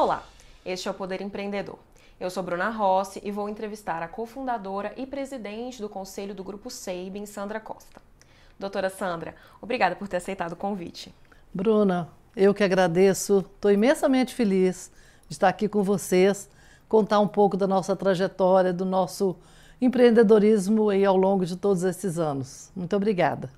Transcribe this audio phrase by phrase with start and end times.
[0.00, 0.22] Olá,
[0.64, 1.76] este é o Poder Empreendedor.
[2.20, 6.70] Eu sou Bruna Rossi e vou entrevistar a cofundadora e presidente do Conselho do Grupo
[6.70, 8.00] Seibin, Sandra Costa.
[8.56, 11.12] Doutora Sandra, obrigada por ter aceitado o convite.
[11.52, 14.88] Bruna, eu que agradeço, estou imensamente feliz
[15.26, 16.48] de estar aqui com vocês,
[16.88, 19.34] contar um pouco da nossa trajetória, do nosso
[19.80, 22.70] empreendedorismo aí ao longo de todos esses anos.
[22.76, 23.50] Muito obrigada.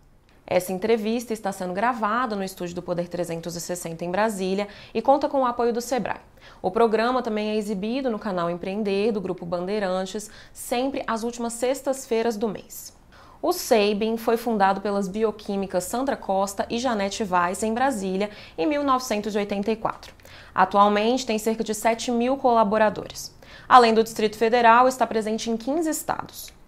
[0.47, 5.43] Essa entrevista está sendo gravada no estúdio do Poder 360 em Brasília e conta com
[5.43, 6.21] o apoio do Sebrae.
[6.61, 12.37] O programa também é exibido no canal Empreender do Grupo Bandeirantes, sempre às últimas sextas-feiras
[12.37, 12.99] do mês.
[13.43, 20.13] O Seibin foi fundado pelas bioquímicas Sandra Costa e Janete Weiss em Brasília em 1984.
[20.55, 23.35] Atualmente tem cerca de 7 mil colaboradores.
[23.67, 26.60] Além do Distrito Federal, está presente em 15 estados.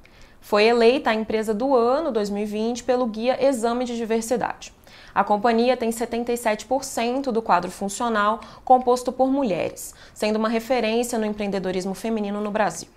[0.42, 4.72] Foi eleita a empresa do ano 2020 pelo Guia Exame de Diversidade.
[5.14, 11.94] A companhia tem 77% do quadro funcional composto por mulheres, sendo uma referência no empreendedorismo
[11.94, 12.88] feminino no Brasil.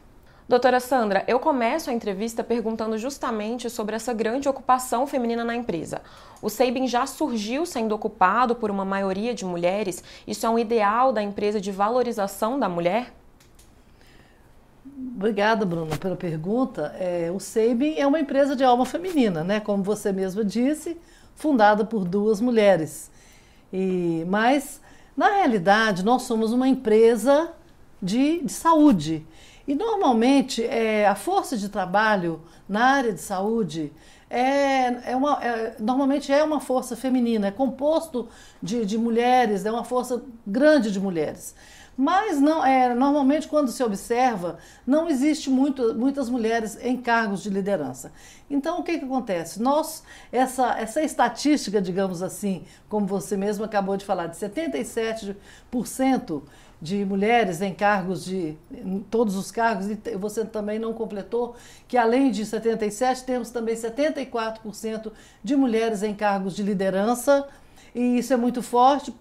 [0.50, 6.02] Doutora Sandra, eu começo a entrevista perguntando justamente sobre essa grande ocupação feminina na empresa.
[6.42, 10.04] O Seibin já surgiu sendo ocupado por uma maioria de mulheres?
[10.26, 13.14] Isso é um ideal da empresa de valorização da mulher?
[14.98, 16.96] Obrigada, Bruna, pela pergunta.
[16.98, 19.60] É, o Seibin é uma empresa de alma feminina, né?
[19.60, 20.98] Como você mesma disse,
[21.36, 23.12] fundada por duas mulheres.
[23.74, 24.82] E, mas,
[25.16, 27.52] na realidade, nós somos uma empresa
[28.02, 29.28] de, de saúde.
[29.68, 33.92] E normalmente é, a força de trabalho na área de saúde
[34.38, 38.28] é, é uma, é, normalmente é uma força feminina, é composto
[38.62, 41.56] de, de mulheres, é uma força grande de mulheres.
[41.98, 47.50] Mas não é, normalmente quando se observa, não existe muito, muitas mulheres em cargos de
[47.50, 48.12] liderança.
[48.50, 49.62] Então o que, que acontece?
[49.62, 56.44] Nós, essa, essa estatística, digamos assim, como você mesmo acabou de falar, de 77%
[56.82, 61.56] de mulheres em cargos de em todos os cargos, e você também não completou
[61.88, 65.12] que além de 77, temos também 74%
[65.44, 67.48] de mulheres em cargos de liderança,
[67.94, 69.14] e isso é muito forte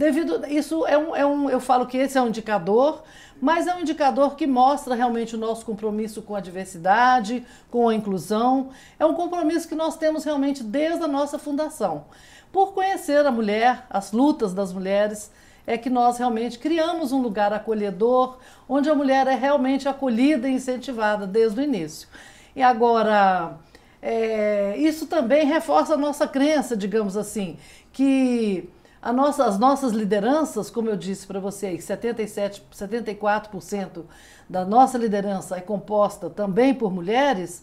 [0.00, 3.02] Devido isso é um, é um, eu falo que esse é um indicador,
[3.38, 7.94] mas é um indicador que mostra realmente o nosso compromisso com a diversidade, com a
[7.94, 8.70] inclusão.
[8.98, 12.04] É um compromisso que nós temos realmente desde a nossa fundação.
[12.52, 15.30] Por conhecer a mulher, as lutas das mulheres,
[15.70, 18.38] é que nós realmente criamos um lugar acolhedor,
[18.68, 22.08] onde a mulher é realmente acolhida e incentivada desde o início.
[22.56, 23.56] E agora,
[24.02, 27.56] é, isso também reforça a nossa crença, digamos assim,
[27.92, 28.68] que
[29.14, 34.02] nossa, as nossas lideranças, como eu disse para vocês, 77, 74%
[34.48, 37.62] da nossa liderança é composta também por mulheres,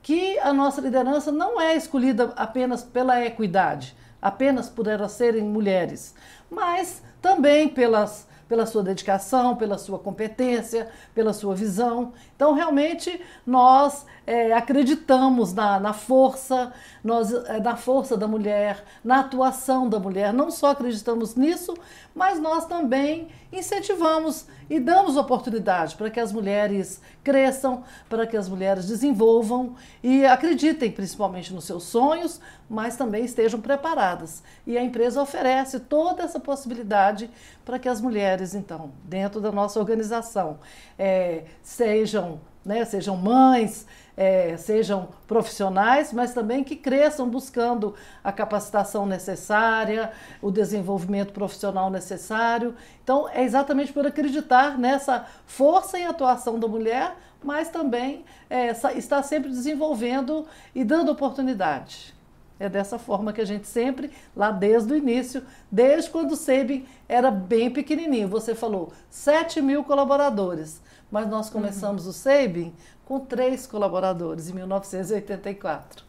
[0.00, 6.14] que a nossa liderança não é escolhida apenas pela equidade, apenas por elas serem mulheres,
[6.48, 12.14] mas também pelas pela sua dedicação, pela sua competência, pela sua visão.
[12.38, 16.72] Então, realmente, nós é, acreditamos na, na força,
[17.02, 20.32] nós, é, na força da mulher, na atuação da mulher.
[20.32, 21.74] Não só acreditamos nisso,
[22.14, 28.48] mas nós também incentivamos e damos oportunidade para que as mulheres cresçam, para que as
[28.48, 34.42] mulheres desenvolvam e acreditem principalmente nos seus sonhos, mas também estejam preparadas.
[34.66, 37.30] E a empresa oferece toda essa possibilidade
[37.64, 40.58] para que as mulheres, então, dentro da nossa organização,
[40.98, 42.27] é, sejam,
[42.64, 43.86] né, sejam mães,
[44.16, 50.10] é, sejam profissionais, mas também que cresçam buscando a capacitação necessária,
[50.42, 52.74] o desenvolvimento profissional necessário.
[53.02, 59.22] Então, é exatamente por acreditar nessa força e atuação da mulher, mas também é, está
[59.22, 62.18] sempre desenvolvendo e dando oportunidade.
[62.60, 66.84] É dessa forma que a gente sempre, lá desde o início, desde quando o SEBIN
[67.08, 72.10] era bem pequenininho, você falou 7 mil colaboradores, mas nós começamos uhum.
[72.10, 72.74] o SEBIN
[73.04, 76.04] com três colaboradores em 1984.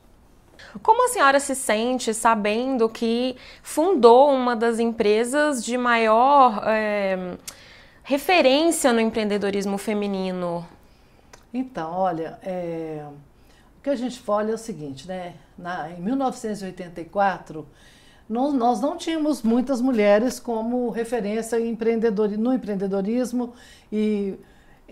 [0.83, 7.37] Como a senhora se sente sabendo que fundou uma das empresas de maior é,
[8.03, 10.67] referência no empreendedorismo feminino?
[11.53, 13.05] Então, olha, é,
[13.77, 15.35] o que a gente olha é o seguinte, né?
[15.57, 17.65] Na, em 1984,
[18.27, 23.53] nós, nós não tínhamos muitas mulheres como referência em empreendedor, no empreendedorismo
[23.91, 24.37] e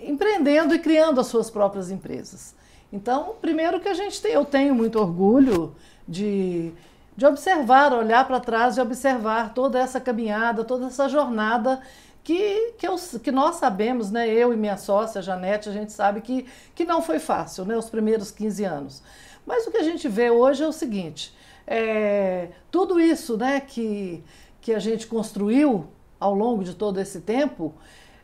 [0.03, 2.55] empreendendo e criando as suas próprias empresas.
[2.91, 5.75] Então, primeiro que a gente tem, eu tenho muito orgulho
[6.07, 6.71] de,
[7.15, 11.81] de observar, olhar para trás e observar toda essa caminhada, toda essa jornada
[12.23, 16.19] que, que, eu, que nós sabemos, né, eu e minha sócia, Janete, a gente sabe
[16.19, 16.45] que,
[16.75, 19.03] que não foi fácil, né, os primeiros 15 anos.
[19.45, 21.33] Mas o que a gente vê hoje é o seguinte,
[21.65, 24.21] é, tudo isso né, que,
[24.59, 25.87] que a gente construiu
[26.19, 27.73] ao longo de todo esse tempo,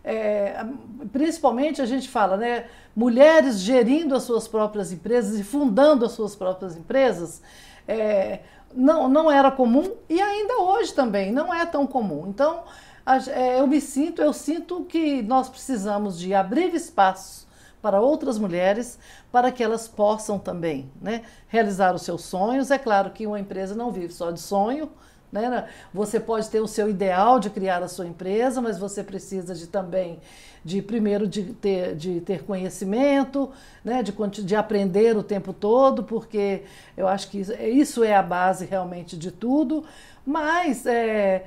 [0.03, 0.65] é,
[1.11, 2.65] principalmente a gente fala, né,
[2.95, 7.41] mulheres gerindo as suas próprias empresas e fundando as suas próprias empresas,
[7.88, 8.39] é,
[8.75, 12.25] não, não era comum e ainda hoje também não é tão comum.
[12.27, 12.63] Então,
[13.05, 17.47] a, é, eu me sinto, eu sinto que nós precisamos de abrir espaços
[17.81, 18.97] para outras mulheres,
[19.29, 22.71] para que elas possam também né, realizar os seus sonhos.
[22.71, 24.89] É claro que uma empresa não vive só de sonho,
[25.33, 25.68] né?
[25.94, 29.68] Você pode ter o seu ideal de criar a sua empresa, mas você precisa de
[29.68, 30.19] também
[30.63, 33.51] de primeiro de ter, de ter conhecimento,
[33.83, 34.01] né?
[34.01, 34.13] de,
[34.44, 36.63] de aprender o tempo todo, porque
[36.95, 39.83] eu acho que isso é a base realmente de tudo.
[40.25, 41.45] Mas é,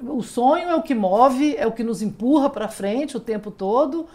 [0.00, 3.50] o sonho é o que move, é o que nos empurra para frente o tempo
[3.50, 4.06] todo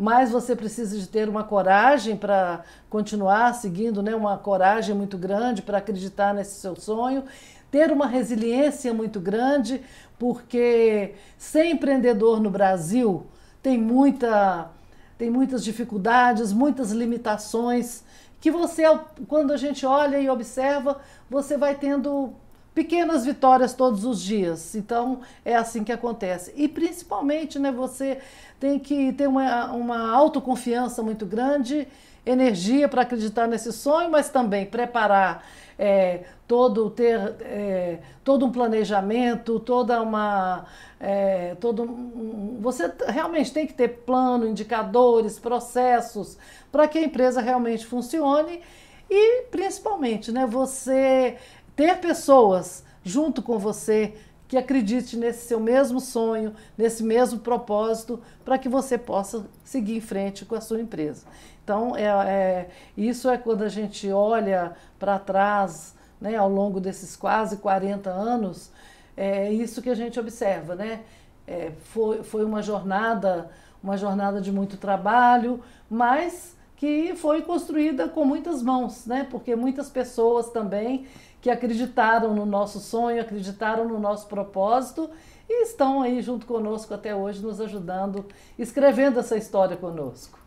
[0.00, 4.14] mas você precisa de ter uma coragem para continuar seguindo, né?
[4.14, 7.24] uma coragem muito grande para acreditar nesse seu sonho
[7.70, 9.80] ter uma resiliência muito grande,
[10.18, 13.26] porque ser empreendedor no Brasil
[13.62, 14.70] tem muita
[15.16, 18.04] tem muitas dificuldades, muitas limitações
[18.40, 18.84] que você
[19.26, 22.32] quando a gente olha e observa, você vai tendo
[22.78, 24.76] pequenas vitórias todos os dias.
[24.76, 26.52] Então é assim que acontece.
[26.56, 28.18] E principalmente, né, você
[28.60, 31.88] tem que ter uma, uma autoconfiança muito grande,
[32.24, 35.44] energia para acreditar nesse sonho, mas também preparar
[35.76, 40.64] é, todo ter é, todo um planejamento, toda uma
[40.98, 46.38] é, todo um, você realmente tem que ter plano, indicadores, processos
[46.72, 48.62] para que a empresa realmente funcione
[49.10, 51.36] e principalmente, né, você
[51.76, 54.14] ter pessoas junto com você
[54.48, 60.00] que acredite nesse seu mesmo sonho, nesse mesmo propósito, para que você possa seguir em
[60.00, 61.26] frente com a sua empresa.
[61.62, 67.16] Então, é, é isso é quando a gente olha para trás, né, ao longo desses
[67.16, 68.70] quase 40 anos,
[69.16, 71.00] é isso que a gente observa, né?
[71.46, 73.50] É, foi, foi uma jornada,
[73.82, 79.26] uma jornada de muito trabalho, mas que foi construída com muitas mãos, né?
[79.28, 81.06] Porque muitas pessoas também
[81.40, 85.10] que acreditaram no nosso sonho, acreditaram no nosso propósito
[85.48, 88.26] e estão aí junto conosco até hoje, nos ajudando,
[88.58, 90.38] escrevendo essa história conosco.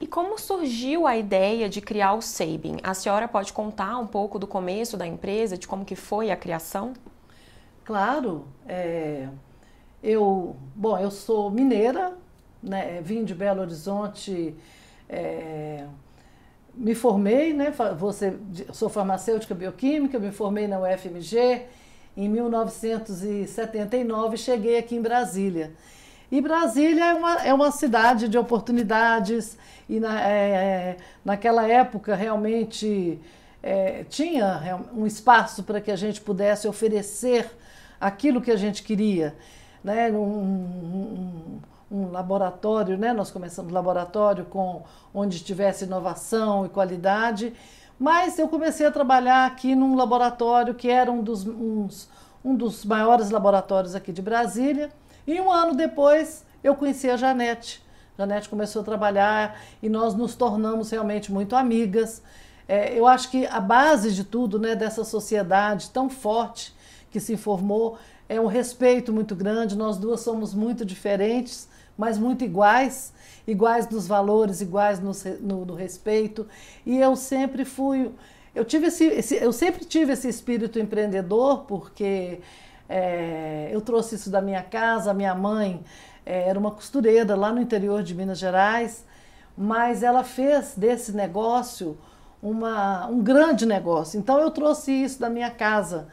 [0.00, 2.76] E como surgiu a ideia de criar o Sabin?
[2.82, 6.36] A senhora pode contar um pouco do começo da empresa, de como que foi a
[6.36, 6.92] criação?
[7.84, 8.46] Claro.
[8.68, 9.28] É,
[10.02, 12.14] eu, bom, eu sou mineira,
[12.62, 14.54] né, vim de Belo Horizonte,
[15.08, 15.86] é,
[16.74, 18.36] me formei, né, você,
[18.72, 21.62] sou farmacêutica bioquímica, me formei na UFMG
[22.16, 25.72] em 1979 cheguei aqui em Brasília.
[26.30, 29.56] E Brasília é uma, é uma cidade de oportunidades,
[29.88, 33.20] e na, é, é naquela época realmente
[33.62, 37.50] é, tinha um espaço para que a gente pudesse oferecer
[38.00, 39.36] aquilo que a gente queria.
[39.82, 40.10] Né?
[40.10, 43.12] Um, um, um laboratório, né?
[43.12, 44.82] nós começamos laboratório com
[45.14, 47.52] onde tivesse inovação e qualidade,
[47.98, 52.08] mas eu comecei a trabalhar aqui num laboratório que era um dos, uns,
[52.44, 54.90] um dos maiores laboratórios aqui de Brasília,
[55.26, 57.82] e um ano depois eu conheci a Janete.
[58.18, 62.22] Janete começou a trabalhar e nós nos tornamos realmente muito amigas.
[62.68, 66.74] É, eu acho que a base de tudo, né, dessa sociedade tão forte
[67.10, 69.76] que se formou, é um respeito muito grande.
[69.76, 73.12] Nós duas somos muito diferentes, mas muito iguais,
[73.46, 76.46] iguais nos valores, iguais no, no, no respeito.
[76.84, 78.10] E eu sempre fui,
[78.54, 82.40] eu tive esse, esse, eu sempre tive esse espírito empreendedor porque
[82.88, 85.82] é, eu trouxe isso da minha casa, minha mãe
[86.24, 89.04] é, era uma costureira lá no interior de Minas Gerais,
[89.56, 91.96] mas ela fez desse negócio
[92.42, 94.18] uma, um grande negócio.
[94.18, 96.08] Então eu trouxe isso da minha casa,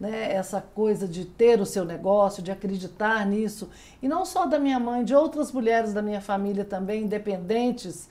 [0.00, 0.32] né?
[0.32, 3.68] essa coisa de ter o seu negócio, de acreditar nisso.
[4.02, 8.08] E não só da minha mãe, de outras mulheres da minha família também, independentes.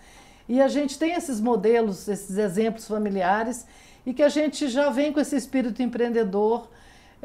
[0.47, 3.65] E a gente tem esses modelos, esses exemplos familiares,
[4.05, 6.69] e que a gente já vem com esse espírito empreendedor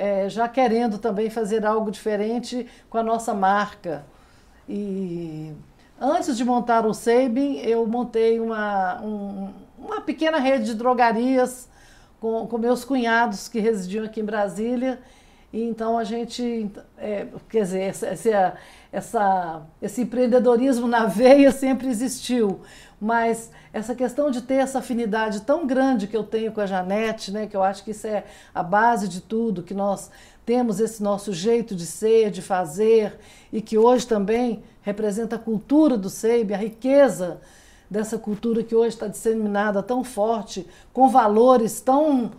[0.00, 4.02] é, já querendo também fazer algo diferente com a nossa marca.
[4.66, 5.52] E
[6.00, 11.68] antes de montar o Sabin, eu montei uma, um, uma pequena rede de drogarias
[12.18, 14.98] com, com meus cunhados que residiam aqui em Brasília.
[15.52, 18.54] Então a gente, é, quer dizer, essa,
[18.92, 22.60] essa, esse empreendedorismo na veia sempre existiu,
[23.00, 27.32] mas essa questão de ter essa afinidade tão grande que eu tenho com a Janete,
[27.32, 30.10] né, que eu acho que isso é a base de tudo, que nós
[30.46, 33.18] temos esse nosso jeito de ser, de fazer,
[33.52, 37.40] e que hoje também representa a cultura do SEIB, a riqueza
[37.88, 42.30] dessa cultura que hoje está disseminada tão forte, com valores tão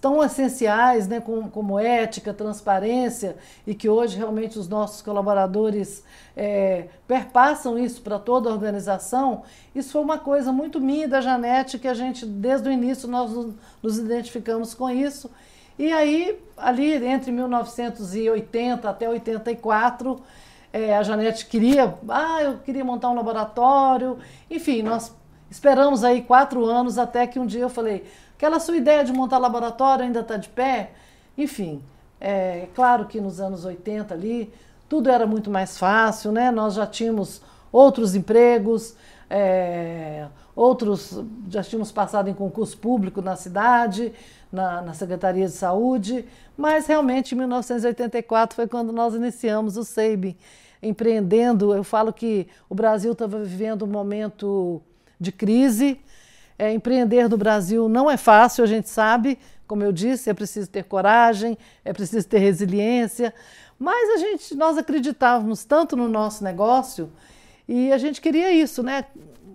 [0.00, 3.36] tão essenciais, né, como, como, ética, transparência,
[3.66, 6.04] e que hoje realmente os nossos colaboradores
[6.36, 9.42] é, perpassam isso para toda a organização,
[9.74, 13.30] isso foi uma coisa muito minha da Janete, que a gente, desde o início, nós
[13.82, 15.30] nos identificamos com isso.
[15.78, 20.22] E aí, ali entre 1980 até 84,
[20.72, 24.18] é, a Janete queria, ah, eu queria montar um laboratório,
[24.50, 25.14] enfim, nós
[25.50, 28.04] esperamos aí quatro anos até que um dia eu falei,
[28.36, 30.90] Aquela sua ideia de montar laboratório ainda está de pé?
[31.36, 31.82] Enfim,
[32.20, 34.52] é claro que nos anos 80 ali
[34.88, 36.50] tudo era muito mais fácil, né?
[36.50, 37.40] Nós já tínhamos
[37.72, 38.94] outros empregos,
[39.28, 44.12] é, outros já tínhamos passado em concurso público na cidade,
[44.52, 46.24] na, na, Secretaria de Saúde,
[46.56, 50.36] mas realmente em 1984 foi quando nós iniciamos o SEIB,
[50.80, 51.74] empreendendo.
[51.74, 54.80] Eu falo que o Brasil estava vivendo um momento
[55.18, 56.00] de crise,
[56.58, 60.68] é, empreender no Brasil não é fácil, a gente sabe, como eu disse, é preciso
[60.68, 63.34] ter coragem, é preciso ter resiliência,
[63.78, 67.10] mas a gente, nós acreditávamos tanto no nosso negócio
[67.68, 69.04] e a gente queria isso, né?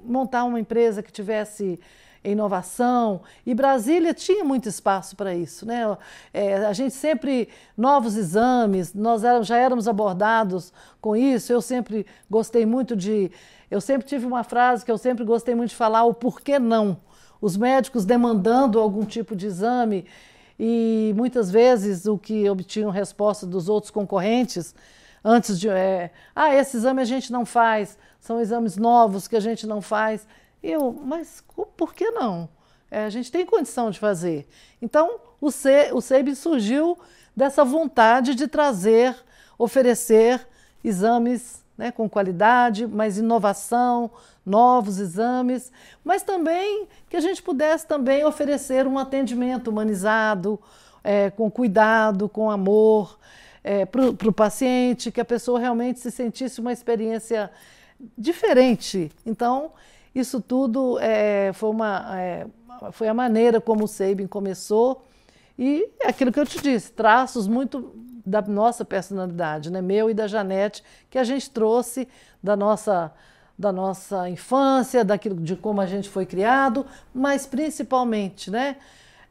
[0.03, 1.79] Montar uma empresa que tivesse
[2.23, 5.97] inovação e Brasília tinha muito espaço para isso, né?
[6.33, 11.53] É, a gente sempre novos exames, nós já éramos abordados com isso.
[11.53, 13.31] Eu sempre gostei muito de
[13.69, 16.97] eu sempre tive uma frase que eu sempre gostei muito de falar: o porquê não.
[17.41, 20.05] Os médicos demandando algum tipo de exame
[20.59, 24.75] e muitas vezes o que obtinham resposta dos outros concorrentes
[25.23, 25.69] antes de.
[25.69, 29.81] É, ah, esse exame a gente não faz, são exames novos que a gente não
[29.81, 30.27] faz.
[30.61, 31.43] Eu, mas
[31.77, 32.49] por que não?
[32.91, 34.47] É, a gente tem condição de fazer.
[34.81, 36.97] Então, o, C, o CEB surgiu
[37.35, 39.15] dessa vontade de trazer,
[39.57, 40.45] oferecer
[40.83, 44.11] exames né, com qualidade, mais inovação,
[44.45, 45.71] novos exames,
[46.03, 50.59] mas também que a gente pudesse também oferecer um atendimento humanizado,
[51.01, 53.17] é, com cuidado, com amor
[53.63, 57.49] é, para o paciente, que a pessoa realmente se sentisse uma experiência
[58.17, 59.09] diferente.
[59.25, 59.71] Então,
[60.13, 62.45] isso tudo é, foi, uma, é,
[62.91, 65.05] foi a maneira como o Sabin começou
[65.57, 67.93] e é aquilo que eu te disse, traços muito
[68.25, 69.81] da nossa personalidade, né?
[69.81, 72.07] meu e da Janete, que a gente trouxe
[72.41, 73.11] da nossa,
[73.57, 78.77] da nossa infância, daquilo de como a gente foi criado, mas principalmente né?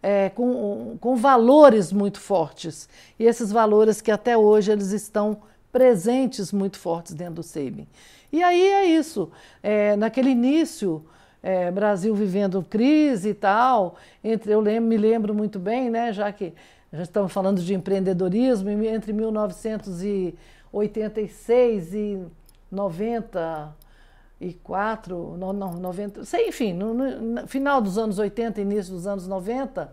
[0.01, 2.89] É, com, com valores muito fortes.
[3.19, 5.39] E esses valores que até hoje eles estão
[5.73, 7.87] presentes muito fortes dentro do SEIBIN.
[8.33, 9.31] E aí é isso.
[9.63, 11.05] É, naquele início,
[11.43, 16.31] é, Brasil vivendo crise e tal, entre eu lembro, me lembro muito bem, né, já
[16.33, 16.53] que
[16.93, 22.23] já estamos falando de empreendedorismo, entre 1986 e
[22.71, 29.27] 94, não, não 90, sei, enfim, no, no, final dos anos 80, início dos anos
[29.27, 29.93] 90,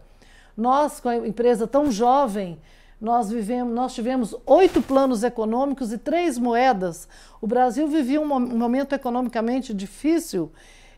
[0.55, 2.57] nós, com a empresa tão jovem,
[2.99, 7.09] nós, vivemos, nós tivemos oito planos econômicos e três moedas.
[7.41, 10.49] O Brasil vivia um momento economicamente difícil.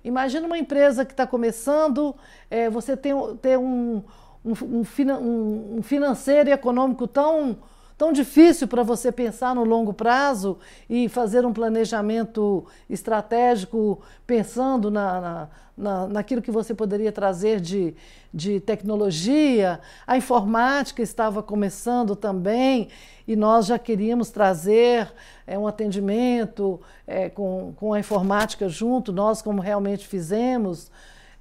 [0.04, 2.16] Imagina uma empresa que está começando,
[2.50, 4.04] é, você tem, tem um,
[4.44, 7.58] um, um, um financeiro e econômico tão,
[7.98, 15.20] tão difícil para você pensar no longo prazo e fazer um planejamento estratégico pensando na,
[15.20, 17.96] na, na, naquilo que você poderia trazer de,
[18.32, 19.80] de tecnologia.
[20.06, 22.90] A informática estava começando também
[23.28, 25.12] e nós já queríamos trazer
[25.48, 30.92] é, um atendimento é, com, com a informática junto, nós como realmente fizemos.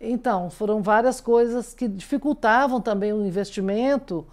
[0.00, 4.26] Então, foram várias coisas que dificultavam também o investimento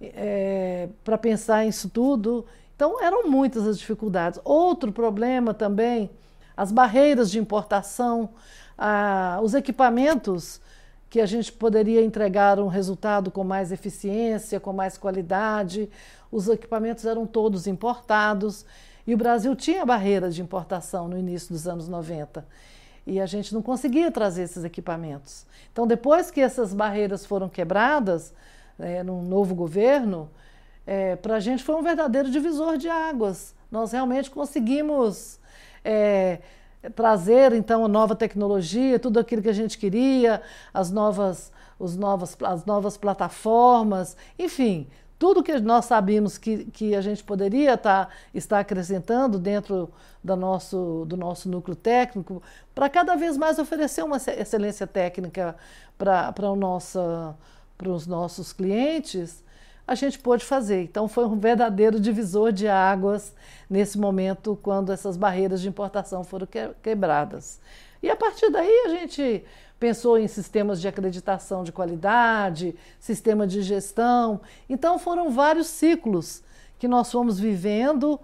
[0.00, 2.46] é, para pensar nisso tudo.
[2.74, 4.40] Então, eram muitas as dificuldades.
[4.44, 6.10] Outro problema também,
[6.56, 8.30] as barreiras de importação,
[8.78, 10.60] ah, os equipamentos
[11.10, 15.90] que a gente poderia entregar um resultado com mais eficiência, com mais qualidade.
[16.30, 18.64] Os equipamentos eram todos importados
[19.06, 22.46] e o Brasil tinha barreiras de importação no início dos anos 90
[23.06, 25.44] e a gente não conseguia trazer esses equipamentos.
[25.72, 28.32] Então, depois que essas barreiras foram quebradas,
[28.80, 30.30] é, num novo governo,
[30.86, 33.54] é, para a gente foi um verdadeiro divisor de águas.
[33.70, 35.38] Nós realmente conseguimos
[35.84, 36.40] é,
[36.94, 42.36] trazer então a nova tecnologia, tudo aquilo que a gente queria, as novas, os novas,
[42.42, 48.58] as novas plataformas, enfim, tudo que nós sabíamos que, que a gente poderia tá, estar
[48.58, 49.90] acrescentando dentro
[50.24, 52.42] do nosso, do nosso núcleo técnico,
[52.74, 55.54] para cada vez mais oferecer uma excelência técnica
[55.98, 56.32] para
[57.88, 59.44] os nossos clientes,
[59.86, 60.82] a gente pôde fazer.
[60.82, 63.34] Então, foi um verdadeiro divisor de águas
[63.68, 66.46] nesse momento, quando essas barreiras de importação foram
[66.82, 67.60] quebradas.
[68.02, 69.44] E a partir daí, a gente
[69.80, 74.42] pensou em sistemas de acreditação de qualidade, sistema de gestão.
[74.68, 76.42] Então foram vários ciclos
[76.78, 78.20] que nós fomos vivendo,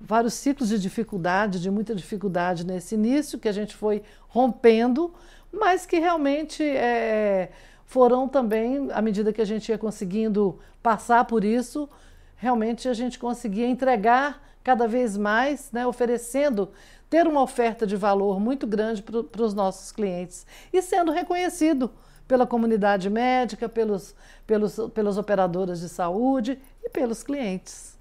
[0.00, 5.12] vários ciclos de dificuldade, de muita dificuldade nesse início, que a gente foi rompendo,
[5.52, 7.50] mas que realmente é,
[7.86, 11.88] foram também, à medida que a gente ia conseguindo passar por isso,
[12.36, 16.68] realmente a gente conseguia entregar cada vez mais, né, oferecendo,
[17.08, 21.90] ter uma oferta de valor muito grande para os nossos clientes e sendo reconhecido
[22.26, 27.96] pela comunidade médica, pelos, pelos, pelas operadoras de saúde e pelos clientes.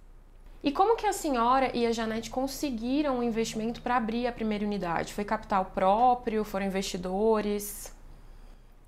[0.64, 4.66] E como que a senhora e a Janete conseguiram um investimento para abrir a primeira
[4.66, 5.14] unidade?
[5.14, 6.44] Foi capital próprio?
[6.44, 7.95] Foram investidores?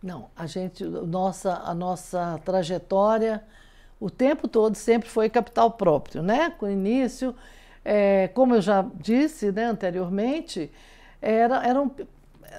[0.01, 3.43] Não, a gente, nossa, a nossa trajetória,
[3.99, 6.51] o tempo todo sempre foi capital próprio, né?
[6.51, 7.35] Com o início,
[7.83, 10.71] é, como eu já disse né, anteriormente,
[11.21, 11.89] era, era, um,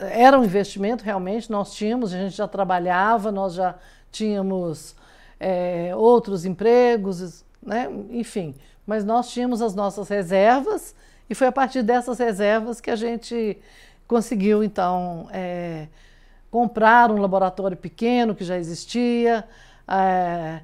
[0.01, 3.77] era um investimento realmente, nós tínhamos, a gente já trabalhava, nós já
[4.11, 4.97] tínhamos
[5.39, 7.89] é, outros empregos, né?
[8.11, 8.55] enfim,
[8.87, 10.95] mas nós tínhamos as nossas reservas
[11.31, 13.59] e foi a partir dessas reservas que a gente
[14.09, 15.87] conseguiu, então, é,
[16.51, 19.47] comprar um laboratório pequeno que já existia.
[19.87, 20.61] É,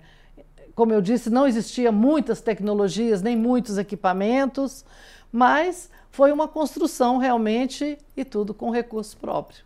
[0.74, 4.84] como eu disse, não existia muitas tecnologias, nem muitos equipamentos,
[5.30, 9.64] mas foi uma construção realmente e tudo com recurso próprio.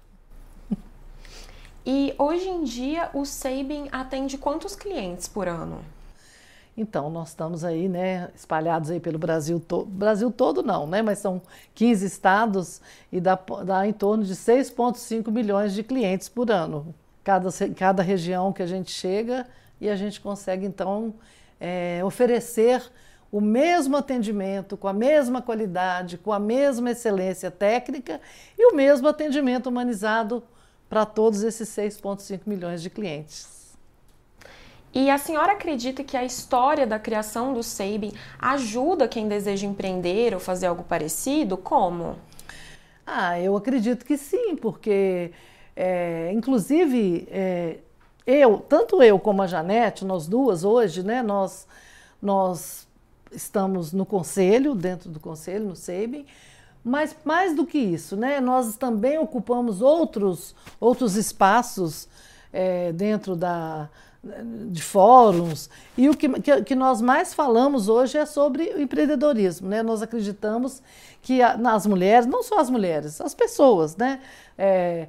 [1.84, 5.82] E hoje em dia o Sabin atende quantos clientes por ano?
[6.80, 9.87] Então, nós estamos aí, né, espalhados aí pelo Brasil todo.
[9.87, 11.42] Brasil todo não, né, mas são
[11.75, 12.80] 15 estados
[13.11, 16.94] e dá, dá em torno de 6,5 milhões de clientes por ano.
[17.25, 19.44] Cada, cada região que a gente chega
[19.80, 21.14] e a gente consegue, então,
[21.61, 22.80] é, oferecer
[23.32, 28.20] o mesmo atendimento, com a mesma qualidade, com a mesma excelência técnica
[28.56, 30.44] e o mesmo atendimento humanizado
[30.88, 33.57] para todos esses 6,5 milhões de clientes.
[34.92, 40.35] E a senhora acredita que a história da criação do Sabin ajuda quem deseja empreender
[40.35, 41.57] ou fazer algo parecido?
[41.57, 42.16] Como?
[43.07, 45.33] Ah, eu acredito que sim, porque,
[45.77, 47.79] é, inclusive, é,
[48.27, 51.66] eu, tanto eu como a Janete, nós duas hoje, né, nós,
[52.20, 52.87] nós
[53.33, 56.27] estamos no conselho, dentro do conselho, no SEIBem,
[56.85, 62.09] mas mais do que isso, né, nós também ocupamos outros, outros espaços
[62.53, 63.88] é, dentro da,
[64.22, 65.70] de fóruns.
[65.96, 66.28] E o que,
[66.62, 69.68] que, nós mais falamos hoje é sobre o empreendedorismo.
[69.68, 69.83] Né?
[69.83, 70.83] Nós acreditamos
[71.22, 74.20] que a, nas mulheres, não só as mulheres, as pessoas, né?
[74.57, 75.09] É,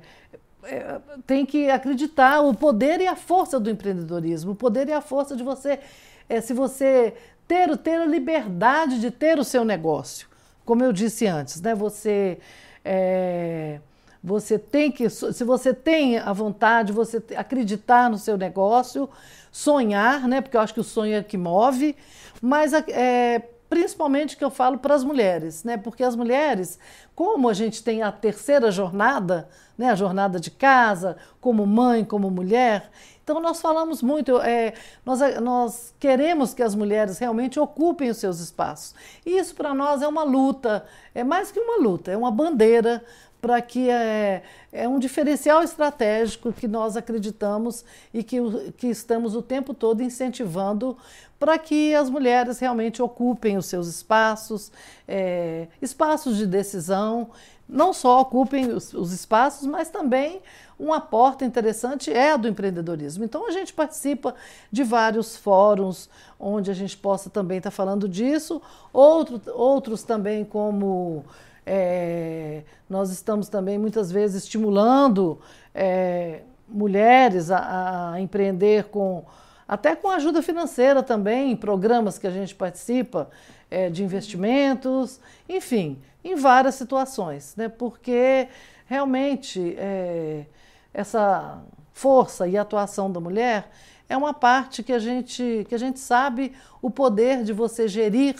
[0.63, 5.01] é, tem que acreditar o poder e a força do empreendedorismo, o poder e a
[5.01, 5.79] força de você,
[6.27, 7.13] é, se você
[7.47, 10.27] ter, ter a liberdade de ter o seu negócio.
[10.65, 11.73] Como eu disse antes, né?
[11.73, 12.37] Você
[12.83, 13.79] é,
[14.23, 19.09] você tem que, se você tem a vontade, você acreditar no seu negócio,
[19.51, 20.41] sonhar, né?
[20.41, 21.95] Porque eu acho que o sonho é que move,
[22.41, 25.77] mas é, principalmente que eu falo para as mulheres, né?
[25.77, 26.77] Porque as mulheres,
[27.15, 29.89] como a gente tem a terceira jornada, né?
[29.89, 32.91] A jornada de casa, como mãe, como mulher,
[33.29, 34.73] então nós falamos muito, é,
[35.05, 38.95] nós, nós queremos que as mulheres realmente ocupem os seus espaços.
[39.23, 43.05] E isso para nós é uma luta, é mais que uma luta, é uma bandeira
[43.41, 48.37] para que é, é um diferencial estratégico que nós acreditamos e que,
[48.77, 50.97] que estamos o tempo todo incentivando
[51.39, 54.71] para que as mulheres realmente ocupem os seus espaços,
[55.07, 57.29] é, espaços de decisão,
[57.67, 60.41] não só ocupem os, os espaços, mas também
[60.77, 63.23] uma porta interessante é a do empreendedorismo.
[63.23, 64.35] Então a gente participa
[64.71, 71.23] de vários fóruns onde a gente possa também estar falando disso, Outro, outros também como
[71.71, 75.39] é, nós estamos também muitas vezes estimulando
[75.73, 79.23] é, mulheres a, a, empreender com
[79.67, 83.29] até com ajuda financeira também, em programas que a gente participa
[83.69, 87.69] é, de investimentos, enfim, em várias situações, né?
[87.69, 88.47] Porque
[88.87, 90.45] realmente é,
[90.91, 91.61] essa
[91.93, 93.69] força e atuação da mulher
[94.09, 96.51] é uma parte que a gente que a gente sabe
[96.81, 98.35] o poder de você gerir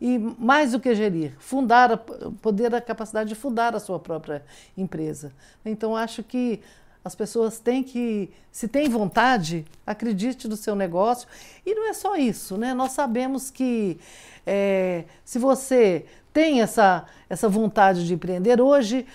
[0.00, 1.96] e mais do que gerir, fundar,
[2.42, 4.44] poder a capacidade de fundar a sua própria
[4.76, 5.32] empresa.
[5.64, 6.60] Então acho que
[7.06, 11.28] as pessoas têm que, se tem vontade, acredite no seu negócio.
[11.64, 12.74] E não é só isso, né?
[12.74, 13.96] Nós sabemos que
[14.44, 19.06] é, se você tem essa, essa vontade de empreender, hoje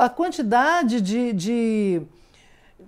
[0.00, 2.02] a quantidade de, de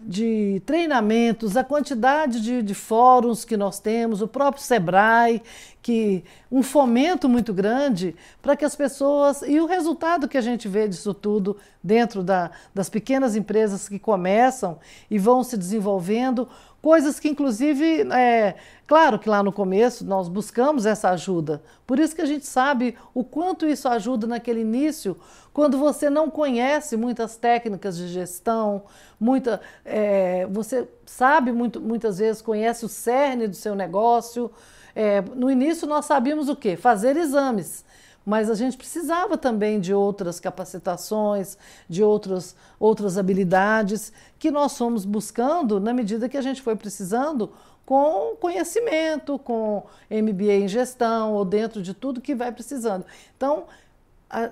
[0.07, 5.43] de treinamentos, a quantidade de, de, fóruns que nós temos, o próprio Sebrae,
[5.81, 10.69] que um fomento muito grande para que as pessoas e o resultado que a gente
[10.69, 14.79] vê disso tudo dentro da, das pequenas empresas que começam
[15.11, 16.49] e vão se desenvolvendo,
[16.85, 18.55] coisas que inclusive é,
[18.87, 22.95] Claro que lá no começo nós buscamos essa ajuda, por isso que a gente sabe
[23.15, 25.17] o quanto isso ajuda naquele início,
[25.55, 28.83] quando você não conhece muitas técnicas de gestão,
[29.19, 34.51] muita, é, você sabe muito, muitas vezes, conhece o cerne do seu negócio.
[34.95, 36.77] É, no início nós sabíamos o quê?
[36.77, 37.85] Fazer exames
[38.25, 41.59] mas a gente precisava também de outras capacitações,
[41.89, 47.53] de outras, outras habilidades que nós fomos buscando na medida que a gente foi precisando
[47.85, 53.05] com conhecimento, com MBA em gestão ou dentro de tudo que vai precisando.
[53.37, 53.65] Então,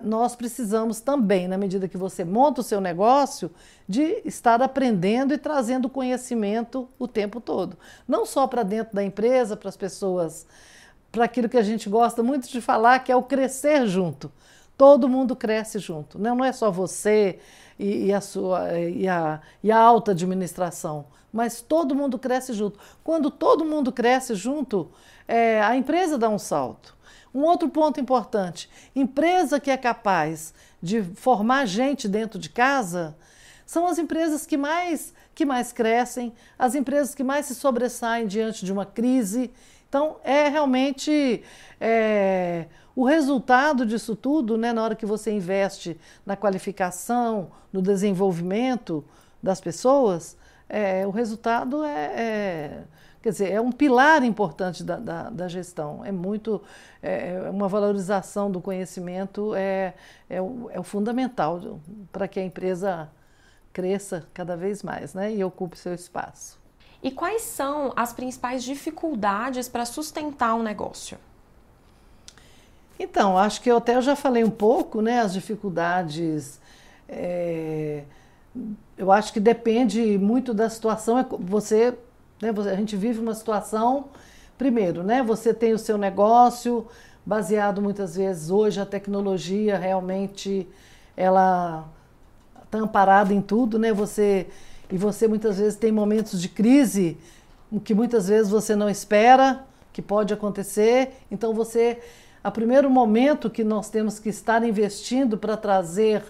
[0.03, 3.51] nós precisamos também, na medida que você monta o seu negócio,
[3.89, 7.77] de estar aprendendo e trazendo conhecimento o tempo todo.
[8.07, 10.47] Não só para dentro da empresa, para as pessoas,
[11.13, 14.33] para aquilo que a gente gosta muito de falar, que é o crescer junto.
[14.77, 16.19] Todo mundo cresce junto.
[16.19, 17.39] Não, não é só você
[17.79, 22.79] e, e a sua e a, e a alta administração mas todo mundo cresce junto.
[23.03, 24.91] Quando todo mundo cresce junto,
[25.27, 26.95] é, a empresa dá um salto.
[27.35, 33.17] Um outro ponto importante: empresa que é capaz de formar gente dentro de casa
[33.65, 38.65] são as empresas que mais, que mais crescem, as empresas que mais se sobressaem diante
[38.65, 39.51] de uma crise.
[39.93, 41.43] Então, é realmente
[41.79, 42.65] é,
[42.97, 49.05] o resultado disso tudo, né, na hora que você investe na qualificação, no desenvolvimento
[49.43, 50.35] das pessoas,
[50.67, 52.85] é, o resultado é, é,
[53.21, 56.03] quer dizer, é um pilar importante da, da, da gestão.
[56.03, 56.63] É muito
[57.03, 59.93] é, é uma valorização do conhecimento é,
[60.31, 61.79] é, o, é o fundamental
[62.11, 63.11] para que a empresa
[63.75, 66.62] cresça cada vez mais, né, e ocupe seu espaço.
[67.03, 71.19] E quais são as principais dificuldades para sustentar um negócio?
[72.99, 76.61] Então, acho que eu até já falei um pouco, né, as dificuldades
[77.09, 78.05] é,
[78.97, 81.19] eu acho que depende muito da situação.
[81.19, 81.97] É você,
[82.41, 84.07] né, a gente vive uma situação,
[84.57, 86.87] primeiro, né, você tem o seu negócio
[87.25, 90.69] baseado muitas vezes hoje a tecnologia realmente
[91.17, 91.89] ela
[92.65, 93.93] está amparada em tudo, né?
[93.93, 94.49] Você
[94.93, 97.17] e você muitas vezes tem momentos de crise
[97.83, 101.15] que muitas vezes você não espera que pode acontecer.
[101.31, 101.99] Então você,
[102.45, 106.23] a primeiro momento que nós temos que estar investindo para trazer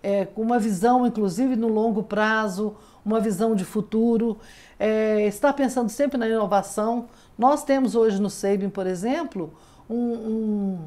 [0.00, 4.38] é, uma visão, inclusive, no longo prazo, uma visão de futuro,
[4.78, 7.06] é, está pensando sempre na inovação.
[7.36, 9.52] Nós temos hoje no SEIBIN, por exemplo,
[9.90, 10.78] um, um,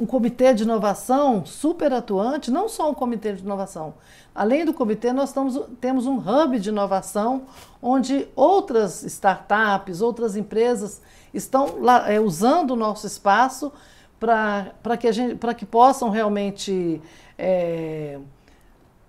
[0.00, 3.94] um, comitê de inovação super atuante, não só um comitê de inovação.
[4.34, 7.42] Além do comitê, nós estamos, temos um hub de inovação,
[7.82, 11.00] onde outras startups, outras empresas
[11.32, 13.72] estão lá, é, usando o nosso espaço
[14.18, 15.08] para que,
[15.56, 17.00] que possam realmente.
[17.38, 18.18] É,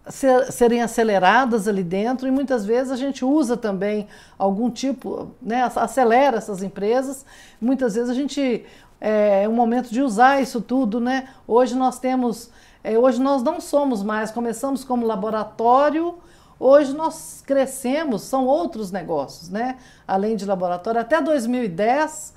[0.10, 5.70] ser, serem aceleradas ali dentro e muitas vezes a gente usa também algum tipo, né,
[5.76, 7.26] acelera essas empresas.
[7.60, 8.66] Muitas vezes a gente
[9.02, 11.28] é, é um momento de usar isso tudo, né?
[11.48, 12.52] Hoje nós temos,
[12.84, 16.20] é, hoje nós não somos mais, começamos como laboratório,
[16.60, 19.78] hoje nós crescemos, são outros negócios, né?
[20.08, 22.34] Além de laboratório, até 2010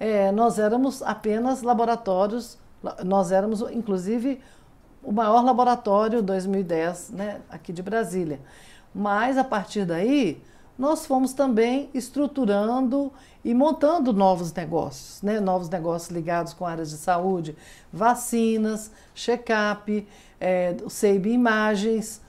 [0.00, 2.58] é, nós éramos apenas laboratórios,
[3.04, 4.40] nós éramos inclusive
[5.02, 8.40] o maior laboratório 2010 né, aqui de Brasília.
[8.94, 10.42] Mas a partir daí,
[10.78, 13.12] nós fomos também estruturando
[13.44, 15.40] e montando novos negócios, né?
[15.40, 17.56] novos negócios ligados com áreas de saúde,
[17.92, 20.06] vacinas, check-up,
[20.40, 22.20] é, SEIB Imagens.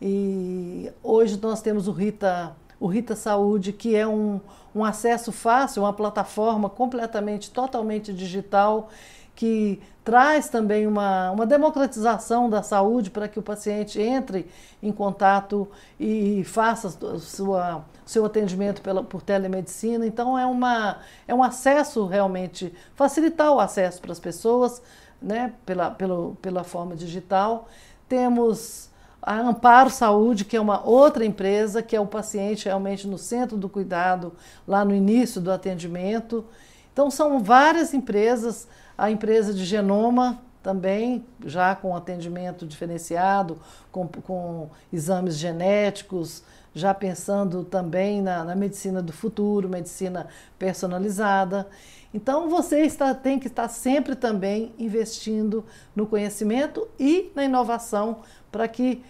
[0.00, 4.40] E hoje nós temos o Rita, o Rita Saúde, que é um,
[4.74, 8.90] um acesso fácil, uma plataforma completamente, totalmente digital
[9.38, 14.50] que traz também uma, uma democratização da saúde para que o paciente entre
[14.82, 15.68] em contato
[16.00, 20.04] e faça sua, seu atendimento pela, por telemedicina.
[20.04, 20.98] Então, é, uma,
[21.28, 24.82] é um acesso realmente, facilitar o acesso para as pessoas
[25.22, 27.68] né, pela, pela, pela forma digital.
[28.08, 28.90] Temos
[29.22, 33.56] a Amparo Saúde, que é uma outra empresa, que é o paciente realmente no centro
[33.56, 34.32] do cuidado,
[34.66, 36.44] lá no início do atendimento.
[36.92, 38.66] Então, são várias empresas
[38.98, 43.58] a empresa de genoma também, já com atendimento diferenciado,
[43.92, 46.42] com, com exames genéticos,
[46.74, 50.26] já pensando também na, na, medicina do futuro, medicina
[50.58, 51.68] personalizada.
[52.12, 58.18] Então você está, tem que estar sempre também investindo no conhecimento e na inovação
[58.50, 59.02] para que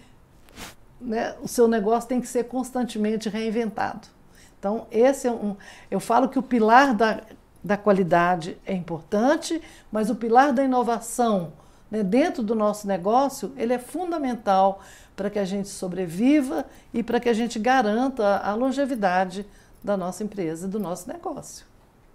[1.01, 4.07] né, o seu negócio tem que ser constantemente reinventado.
[4.59, 5.55] Então, esse é um.
[5.89, 7.21] Eu falo que o pilar da,
[7.63, 11.53] da qualidade é importante, mas o pilar da inovação
[11.91, 14.81] né, dentro do nosso negócio ele é fundamental
[15.15, 19.45] para que a gente sobreviva e para que a gente garanta a longevidade
[19.83, 21.65] da nossa empresa, do nosso negócio.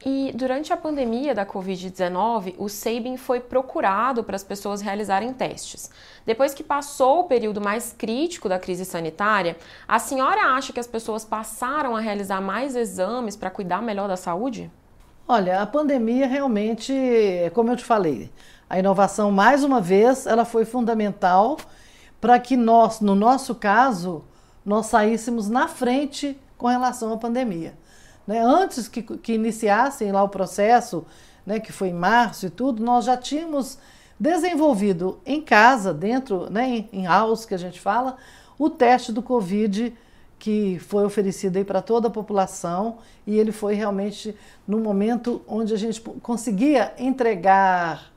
[0.07, 5.90] E durante a pandemia da Covid-19, o Sabin foi procurado para as pessoas realizarem testes.
[6.26, 9.57] Depois que passou o período mais crítico da crise sanitária,
[9.88, 14.16] a senhora acha que as pessoas passaram a realizar mais exames para cuidar melhor da
[14.16, 14.70] saúde?
[15.26, 16.92] Olha, a pandemia realmente,
[17.54, 18.30] como eu te falei,
[18.68, 21.56] a inovação, mais uma vez, ela foi fundamental
[22.20, 24.22] para que nós, no nosso caso,
[24.66, 27.72] nós saíssemos na frente com relação à pandemia.
[28.26, 28.38] Né?
[28.38, 31.06] Antes que, que iniciassem lá o processo,
[31.46, 33.78] né, que foi em março e tudo, nós já tínhamos
[34.20, 38.18] desenvolvido em casa, dentro, né, em house que a gente fala,
[38.58, 39.90] o teste do Covid
[40.44, 44.37] que foi oferecido aí para toda a população e ele foi realmente
[44.68, 48.12] no momento onde a gente conseguia entregar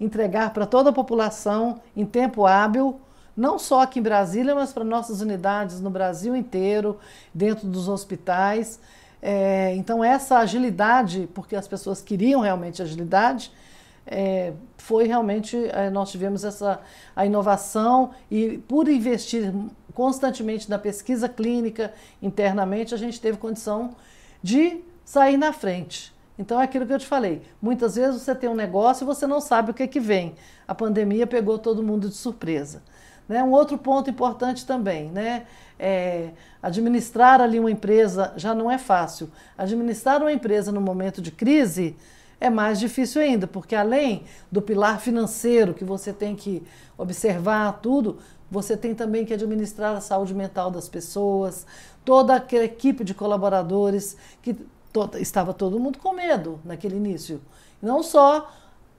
[0.00, 3.00] entregar para toda a população em tempo hábil,
[3.36, 7.00] não só aqui em Brasília, mas para nossas unidades no Brasil inteiro,
[7.34, 8.78] dentro dos hospitais.
[9.20, 13.50] É, então, essa agilidade, porque as pessoas queriam realmente agilidade,
[14.06, 16.80] é, foi realmente, é, nós tivemos essa
[17.14, 19.52] a inovação e por investir
[19.94, 23.94] constantemente na pesquisa clínica internamente, a gente teve condição
[24.42, 26.12] de sair na frente.
[26.38, 27.42] Então é aquilo que eu te falei.
[27.60, 30.34] Muitas vezes você tem um negócio e você não sabe o que, é que vem.
[30.66, 32.82] A pandemia pegou todo mundo de surpresa.
[33.28, 33.42] Né?
[33.42, 35.46] Um outro ponto importante também, né?
[35.78, 36.30] É,
[36.62, 39.30] administrar ali uma empresa já não é fácil.
[39.56, 41.96] Administrar uma empresa no momento de crise
[42.40, 46.62] é mais difícil ainda, porque além do pilar financeiro que você tem que
[46.98, 48.18] observar tudo,
[48.52, 51.66] você tem também que administrar a saúde mental das pessoas,
[52.04, 54.54] toda aquela equipe de colaboradores que
[55.18, 57.40] estava todo mundo com medo naquele início.
[57.80, 58.52] Não só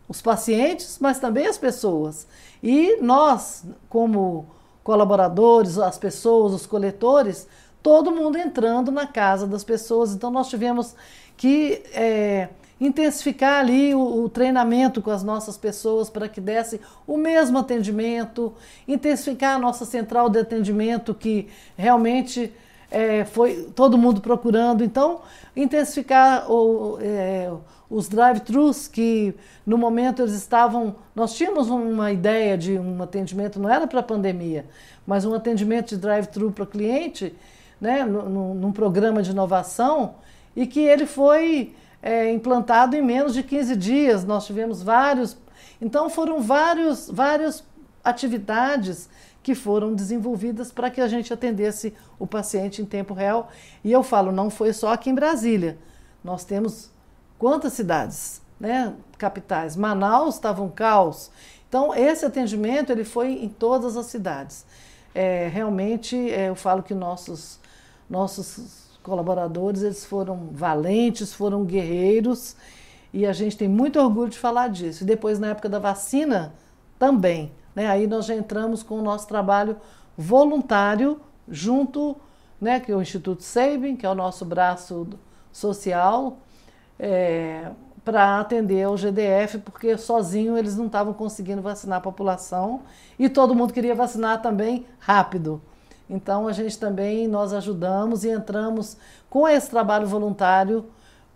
[0.10, 2.26] os pacientes, mas também as pessoas.
[2.64, 4.48] E nós, como
[4.84, 7.48] colaboradores, as pessoas, os coletores,
[7.84, 10.14] todo mundo entrando na casa das pessoas.
[10.14, 10.96] Então nós tivemos
[11.38, 12.50] que é,
[12.86, 18.54] intensificar ali o, o, treinamento com as nossas pessoas para que desse o mesmo atendimento,
[18.88, 22.52] intensificar a nossa central de atendimento que realmente
[22.92, 24.84] é, foi todo mundo procurando.
[24.84, 25.22] Então,
[25.56, 27.52] intensificar o, é,
[27.90, 29.34] os drive-thrus que
[29.66, 30.96] no momento eles estavam.
[31.16, 34.66] Nós tínhamos uma ideia de um atendimento, não era para a pandemia,
[35.08, 37.34] mas um atendimento de drive-thru para o cliente,
[37.80, 40.16] né, num, num, programa de inovação,
[40.56, 44.26] e que ele foi é, implantado em menos de 15 dias.
[44.26, 45.38] Nós tivemos vários.
[45.82, 47.64] Então foram vários, várias
[48.04, 49.10] atividades
[49.42, 53.50] que foram desenvolvidas para que a gente atendesse o paciente em tempo real.
[53.84, 55.78] E eu falo, não foi só aqui em Brasília.
[56.22, 56.92] Nós temos
[57.40, 58.94] quantas cidades, né?
[59.18, 59.78] Capitais.
[59.78, 61.32] Manaus estava um caos.
[61.70, 64.66] Então esse atendimento ele foi em todas as cidades.
[65.16, 67.60] É, realmente é, eu falo que nossos
[68.10, 72.56] nossos colaboradores eles foram valentes, foram guerreiros
[73.14, 75.04] e a gente tem muito orgulho de falar disso.
[75.04, 76.54] E depois na época da vacina
[76.98, 77.88] também né?
[77.88, 79.78] Aí nós já entramos com o nosso trabalho
[80.18, 82.16] voluntário junto,
[82.62, 85.08] né, que é o Instituto Sabin, que é o nosso braço
[85.52, 86.38] social,
[86.98, 87.72] é,
[88.06, 92.82] para atender ao GDF, porque sozinho eles não estavam conseguindo vacinar a população
[93.18, 95.62] e todo mundo queria vacinar também rápido.
[96.14, 98.96] Então a gente também nós ajudamos e entramos
[99.30, 100.86] com esse trabalho voluntário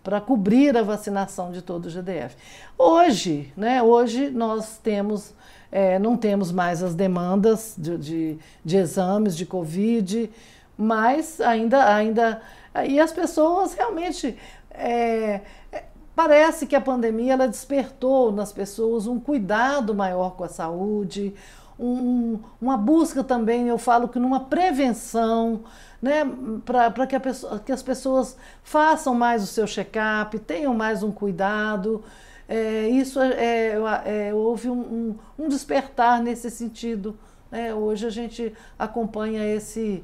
[0.04, 2.36] para cobrir a vacinação de todo o GDF.
[2.78, 5.34] Hoje, né, hoje nós temos
[5.70, 10.30] é, não temos mais as demandas de, de, de, exames de Covid,
[10.78, 12.40] mas ainda, ainda.
[12.86, 14.38] E as pessoas realmente.
[14.70, 15.40] É,
[15.72, 21.34] é, parece que a pandemia ela despertou nas pessoas um cuidado maior com a saúde,
[21.78, 25.60] um, uma busca também, eu falo que numa prevenção,
[26.00, 26.22] né,
[26.64, 27.16] para que,
[27.64, 32.02] que as pessoas façam mais o seu check-up, tenham mais um cuidado
[32.48, 37.18] é, isso é, é, é, houve um, um, um, despertar nesse sentido.
[37.50, 37.74] Né?
[37.74, 40.02] Hoje a gente acompanha esse,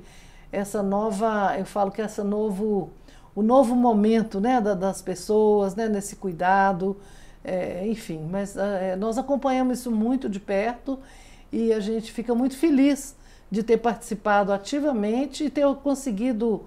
[0.52, 2.92] essa nova, eu falo que essa novo,
[3.34, 6.98] o novo momento né, das pessoas, né, nesse cuidado,
[7.42, 10.98] é, enfim, mas é, nós acompanhamos isso muito de perto
[11.54, 13.14] e a gente fica muito feliz
[13.48, 16.64] de ter participado ativamente e ter conseguido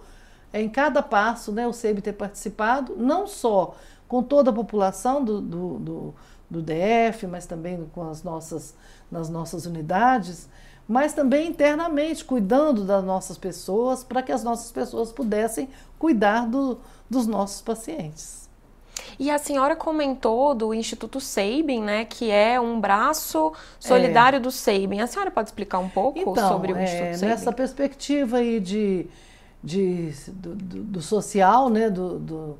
[0.53, 3.75] em cada passo, né, o SEB ter participado, não só
[4.07, 6.15] com toda a população do, do, do,
[6.49, 8.73] do DF, mas também com as nossas,
[9.11, 10.47] nas nossas unidades,
[10.87, 15.67] mas também internamente, cuidando das nossas pessoas, para que as nossas pessoas pudessem
[15.99, 18.46] cuidar do, dos nossos pacientes.
[19.19, 24.39] E a senhora comentou do Instituto Seibin, né, que é um braço solidário é.
[24.39, 24.99] do Seibin.
[24.99, 27.33] A senhora pode explicar um pouco então, sobre o Instituto é, Seibin?
[27.33, 29.07] Nessa perspectiva aí de,
[29.63, 32.57] de, do, do, do social, né, do, do,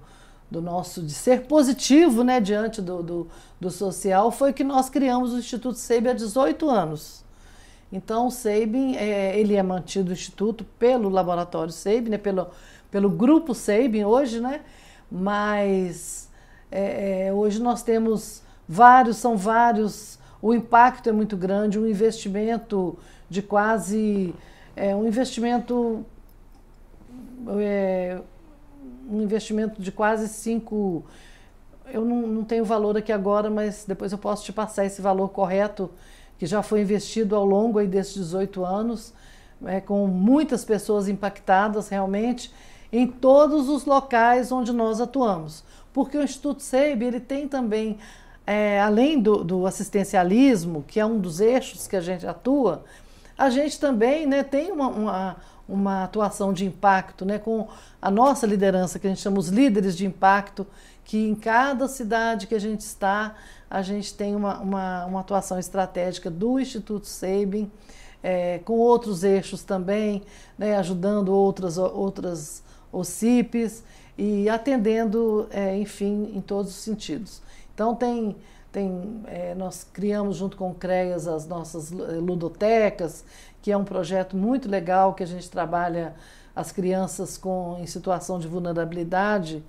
[0.50, 3.28] do, nosso de ser positivo, né, diante do, do,
[3.60, 7.26] do social, foi que nós criamos o Instituto Seibin há 18 anos.
[7.92, 12.48] Então, o Seibin, é, ele é mantido o instituto pelo laboratório Seibin, né, pelo,
[12.92, 14.62] pelo grupo Seibin hoje, né?
[15.10, 16.27] Mas
[16.72, 22.98] é, é, hoje nós temos vários, são vários, o impacto é muito grande, um investimento
[23.30, 24.34] de quase,
[24.76, 26.06] é, um investimento,
[27.60, 28.20] é,
[29.10, 31.06] um investimento de quase cinco,
[31.92, 35.30] eu não, não tenho valor aqui agora, mas depois eu posso te passar esse valor
[35.30, 35.90] correto,
[36.38, 39.14] que já foi investido ao longo aí desses 18 anos,
[39.66, 42.54] é, com muitas pessoas impactadas realmente
[42.92, 45.64] em todos os locais onde nós atuamos.
[45.98, 47.98] Porque o Instituto SEIB ele tem também,
[48.46, 52.84] é, além do, do, assistencialismo, que é um dos eixos que a gente atua,
[53.36, 55.36] a gente também né, tem uma, uma,
[55.68, 57.68] uma atuação de impacto né, com
[58.00, 60.68] a nossa liderança, que a gente chama os líderes de impacto,
[61.04, 63.34] que em cada cidade que a gente está,
[63.68, 67.72] a gente tem uma, uma, uma atuação estratégica do Instituto Sabin,
[68.22, 70.22] é, com outros eixos também,
[70.60, 73.84] né, ajudando outras, outras OCIPs
[74.18, 77.42] e atendendo, é, enfim, em todos os sentidos.
[77.74, 78.36] Então, tem,
[78.72, 83.24] tem, é, nós criamos junto com o CREAS as nossas ludotecas,
[83.62, 86.16] que é um projeto muito legal que a gente trabalha
[86.56, 89.64] as crianças com, em situação de vulnerabilidade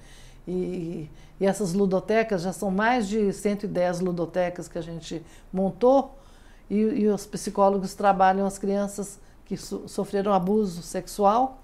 [0.47, 6.19] e e essas ludotecas já são mais de 110 ludotecas que a gente montou
[6.69, 11.63] e, e os psicólogos trabalham as crianças que so, sofreram abuso sexual.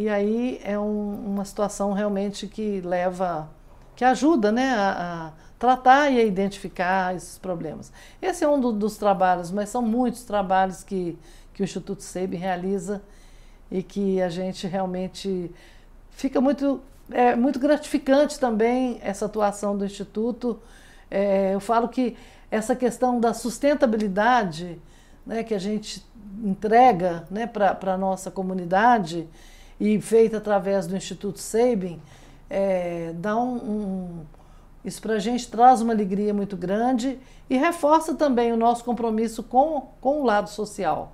[0.00, 3.50] E aí é um, uma situação realmente que leva,
[3.94, 4.92] que ajuda né, a,
[5.26, 7.92] a, tratar e a identificar esses problemas.
[8.22, 11.18] Esse é um do, dos trabalhos, mas são muitos trabalhos que,
[11.52, 13.02] que o Instituto SEIB realiza
[13.70, 15.54] e que a gente realmente
[16.12, 20.58] fica muito é muito gratificante também essa atuação do Instituto.
[21.10, 22.16] É, eu falo que
[22.50, 24.80] essa questão da sustentabilidade
[25.26, 26.02] né, que a gente
[26.42, 29.28] entrega né, para a nossa comunidade
[29.80, 32.00] e feita através do Instituto Sabin,
[32.48, 34.26] é, dá um, um
[34.84, 39.42] isso para a gente traz uma alegria muito grande e reforça também o nosso compromisso
[39.42, 41.12] com, com o lado social.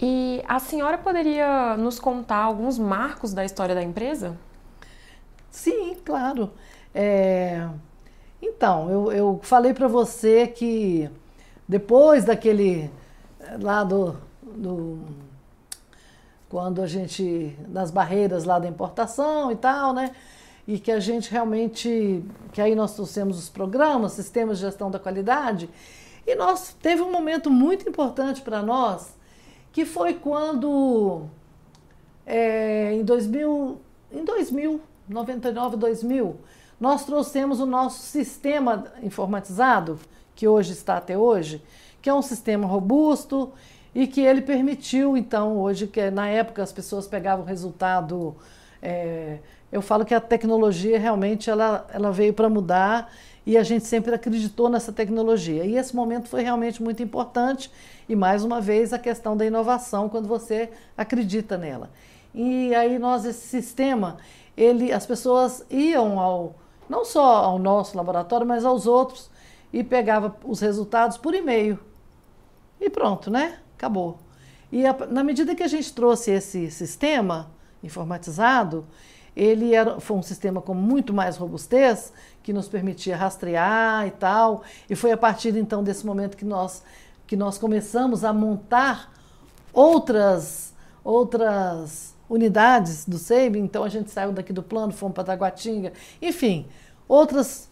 [0.00, 4.36] E a senhora poderia nos contar alguns marcos da história da empresa?
[5.50, 6.50] Sim, claro.
[6.94, 7.68] É...
[8.40, 11.08] Então, eu, eu falei para você que
[11.68, 12.90] depois daquele
[13.60, 14.98] lá do, do,
[16.52, 20.14] quando a gente das barreiras lá da importação e tal, né?
[20.68, 24.98] E que a gente realmente que aí nós trouxemos os programas, sistemas de gestão da
[24.98, 25.70] qualidade,
[26.26, 29.16] e nós teve um momento muito importante para nós
[29.72, 31.22] que foi quando
[32.26, 33.80] é, em 2000,
[34.12, 36.36] em 2000, 99, 2000,
[36.78, 39.98] nós trouxemos o nosso sistema informatizado,
[40.34, 41.62] que hoje está até hoje,
[42.02, 43.50] que é um sistema robusto
[43.94, 48.34] e que ele permitiu, então, hoje, que na época as pessoas pegavam o resultado.
[48.80, 49.38] É,
[49.70, 53.12] eu falo que a tecnologia realmente ela, ela veio para mudar
[53.44, 55.64] e a gente sempre acreditou nessa tecnologia.
[55.64, 57.70] E esse momento foi realmente muito importante
[58.08, 61.90] e mais uma vez a questão da inovação quando você acredita nela.
[62.34, 64.16] E aí nós esse sistema,
[64.56, 66.54] ele as pessoas iam ao
[66.88, 69.30] não só ao nosso laboratório, mas aos outros
[69.72, 71.78] e pegava os resultados por e-mail.
[72.80, 73.61] E pronto, né?
[73.82, 74.20] Acabou.
[74.70, 77.50] E a, na medida que a gente trouxe esse sistema
[77.82, 78.86] informatizado,
[79.34, 82.12] ele era, foi um sistema com muito mais robustez,
[82.44, 84.62] que nos permitia rastrear e tal.
[84.88, 86.84] E foi a partir então desse momento que nós,
[87.26, 89.12] que nós começamos a montar
[89.72, 93.58] outras, outras unidades do SEIB.
[93.58, 96.68] Então a gente saiu daqui do plano, fomos para Taguatinga, enfim,
[97.08, 97.68] outras.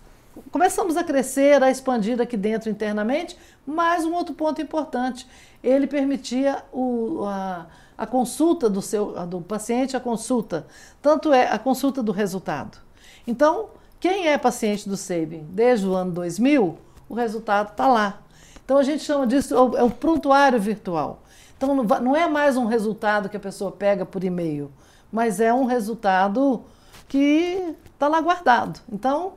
[0.51, 5.27] Começamos a crescer, a expandir aqui dentro internamente, mas um outro ponto importante,
[5.62, 7.66] ele permitia o, a,
[7.97, 10.66] a consulta do seu do paciente, a consulta,
[11.03, 12.78] tanto é a consulta do resultado.
[13.26, 13.70] Então,
[14.01, 16.78] quem é paciente do SEIB desde o ano 2000,
[17.09, 18.22] o resultado está lá.
[18.64, 21.22] Então a gente chama disso é o é prontuário virtual.
[21.57, 24.70] Então não é mais um resultado que a pessoa pega por e-mail,
[25.12, 26.64] mas é um resultado
[27.09, 28.80] que está lá guardado.
[28.91, 29.34] Então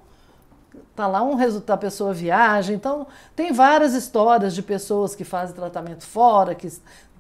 [0.96, 2.74] tá lá um resultado, a pessoa viaja.
[2.74, 6.72] Então, tem várias histórias de pessoas que fazem tratamento fora, que,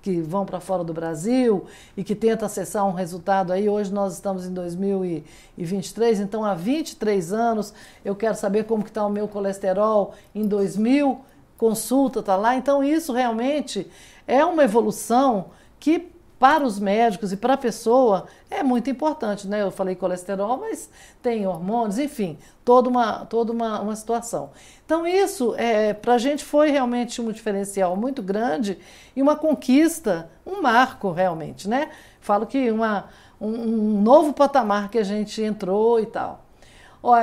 [0.01, 3.67] que vão para fora do Brasil e que tentam acessar um resultado aí.
[3.67, 7.73] Hoje nós estamos em 2023, então há 23 anos
[8.03, 11.19] eu quero saber como está o meu colesterol em 2000,
[11.57, 12.55] consulta está lá.
[12.55, 13.89] Então, isso realmente
[14.27, 15.47] é uma evolução
[15.79, 16.12] que
[16.43, 19.61] para os médicos e para a pessoa é muito importante, né?
[19.61, 20.89] Eu falei colesterol, mas
[21.21, 24.49] tem hormônios, enfim, toda uma, toda uma, uma situação.
[24.85, 28.77] Então, isso é, para a gente foi realmente um diferencial muito grande
[29.15, 31.89] e uma conquista, um marco realmente, né?
[32.19, 33.05] Falo que uma,
[33.39, 36.43] um, um novo patamar que a gente entrou e tal.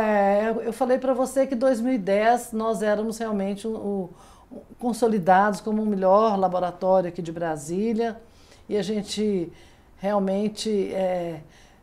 [0.02, 4.08] É, eu falei para você que em 2010 nós éramos realmente um,
[4.50, 8.18] um, consolidados como o melhor laboratório aqui de Brasília
[8.70, 9.52] e a gente
[9.96, 11.40] realmente é,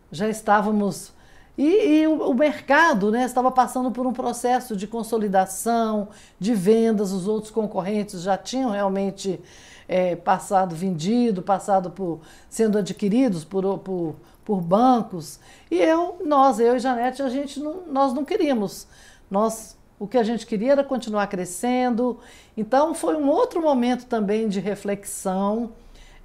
[0.09, 1.11] já estávamos.
[1.57, 6.07] E, e o, o, mercado né, estava passando por um processo de consolidação,
[6.39, 9.38] de vendas, os outros concorrentes já tinham realmente
[9.85, 14.15] é, passado vendido, passado por sendo adquiridos por, por,
[14.45, 15.41] por bancos.
[15.69, 18.88] E eu, nós, eu e Janete, a gente não, nós não queríamos.
[19.29, 22.17] Nós o que a gente queria era continuar crescendo.
[22.55, 25.71] Então foi um outro momento também de reflexão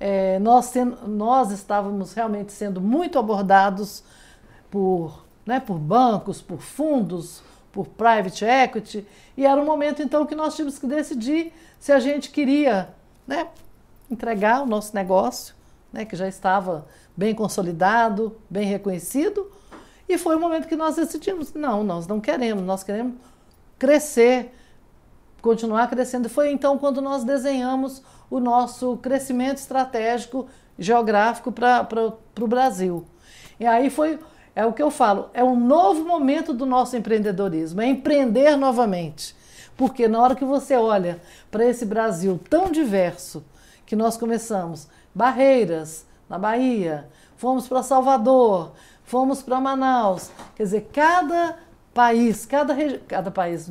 [0.04, 4.02] é, nós, sendo, nós estávamos realmente sendo muito abordados
[4.68, 7.40] por, né, por bancos, por fundos,
[7.70, 12.00] por private equity, e era um momento então que nós tínhamos que decidir se a
[12.00, 12.88] gente queria
[13.24, 13.46] né,
[14.10, 15.54] entregar o nosso negócio,
[15.92, 16.84] né, que já estava
[17.16, 19.52] bem consolidado, bem reconhecido,
[20.08, 23.14] e foi o momento que nós decidimos: não, nós não queremos, nós queremos
[23.78, 24.52] crescer,
[25.40, 26.28] continuar crescendo.
[26.28, 28.02] Foi então quando nós desenhamos
[28.32, 30.46] o nosso crescimento estratégico
[30.78, 31.86] geográfico para
[32.40, 33.04] o Brasil.
[33.60, 34.18] E aí foi,
[34.56, 39.36] é o que eu falo, é um novo momento do nosso empreendedorismo, é empreender novamente.
[39.76, 41.20] Porque na hora que você olha
[41.50, 43.44] para esse Brasil tão diverso,
[43.84, 47.06] que nós começamos, Barreiras, na Bahia,
[47.36, 48.72] fomos para Salvador,
[49.04, 51.58] fomos para Manaus, quer dizer, cada
[51.92, 52.74] país, cada,
[53.06, 53.70] cada país,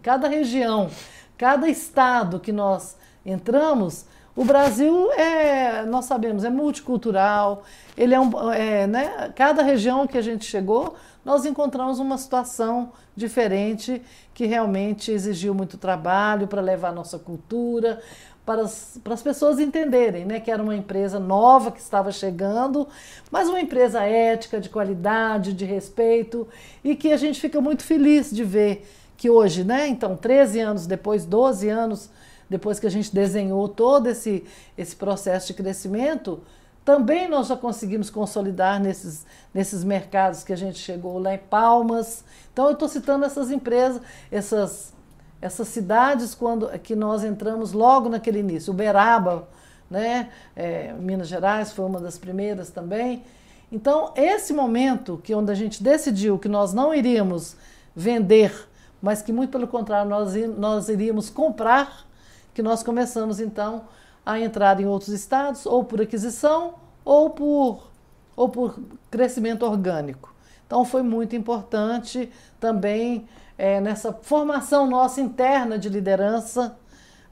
[0.00, 0.88] cada região,
[1.36, 7.64] cada estado que nós entramos, o Brasil é, nós sabemos, é multicultural,
[7.96, 10.94] ele é um, é, né, cada região que a gente chegou,
[11.24, 14.00] nós encontramos uma situação diferente
[14.32, 18.00] que realmente exigiu muito trabalho para levar a nossa cultura,
[18.46, 22.88] para as, para as pessoas entenderem né, que era uma empresa nova que estava chegando,
[23.30, 26.48] mas uma empresa ética, de qualidade, de respeito,
[26.82, 30.86] e que a gente fica muito feliz de ver que hoje, né, então 13 anos
[30.86, 32.10] depois, 12 anos
[32.50, 34.44] depois que a gente desenhou todo esse,
[34.76, 36.42] esse processo de crescimento,
[36.84, 39.24] também nós já conseguimos consolidar nesses,
[39.54, 42.24] nesses mercados que a gente chegou lá em Palmas.
[42.52, 44.92] Então eu estou citando essas empresas, essas,
[45.40, 48.72] essas cidades quando que nós entramos logo naquele início.
[48.72, 49.48] Uberaba,
[49.88, 50.30] né?
[50.56, 53.22] É, Minas Gerais foi uma das primeiras também.
[53.70, 57.54] Então esse momento que onde a gente decidiu que nós não iríamos
[57.94, 58.52] vender,
[59.00, 62.09] mas que muito pelo contrário nós, nós iríamos comprar
[62.54, 63.84] que nós começamos então
[64.24, 66.74] a entrar em outros estados, ou por aquisição,
[67.04, 67.90] ou por,
[68.36, 68.78] ou por
[69.10, 70.34] crescimento orgânico.
[70.66, 72.30] Então foi muito importante
[72.60, 73.26] também
[73.58, 76.78] é, nessa formação nossa interna de liderança,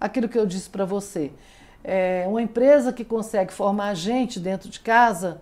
[0.01, 1.33] aquilo que eu disse para você.
[1.85, 5.41] É, uma empresa que consegue formar gente dentro de casa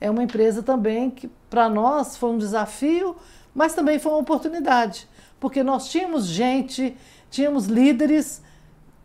[0.00, 3.16] é uma empresa também que para nós foi um desafio,
[3.54, 5.08] mas também foi uma oportunidade,
[5.38, 6.96] porque nós tínhamos gente,
[7.30, 8.42] tínhamos líderes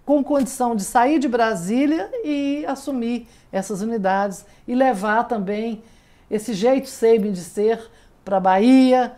[0.07, 5.83] com condição de sair de Brasília e assumir essas unidades e levar também
[6.31, 7.91] esse jeito Sabin de ser
[8.23, 9.11] para Bahia,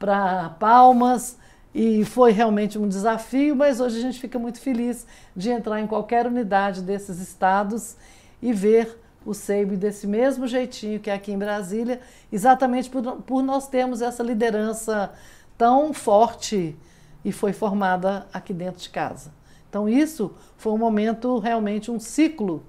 [0.00, 1.38] para Palmas,
[1.72, 5.86] e foi realmente um desafio, mas hoje a gente fica muito feliz de entrar em
[5.86, 7.96] qualquer unidade desses estados
[8.42, 12.00] e ver o SEIB desse mesmo jeitinho que é aqui em Brasília,
[12.32, 15.12] exatamente por, por nós termos essa liderança
[15.56, 16.76] tão forte
[17.24, 19.40] e foi formada aqui dentro de casa.
[19.72, 22.62] Então, isso foi um momento, realmente, um ciclo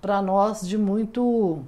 [0.00, 1.62] para nós de muito,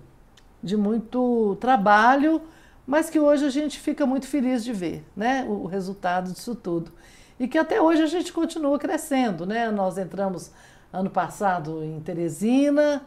[0.62, 2.40] de muito trabalho,
[2.86, 6.90] mas que hoje a gente fica muito feliz de ver né, o resultado disso tudo.
[7.38, 9.44] E que até hoje a gente continua crescendo.
[9.44, 9.70] Né?
[9.70, 10.50] Nós entramos
[10.90, 13.02] ano passado em Teresina,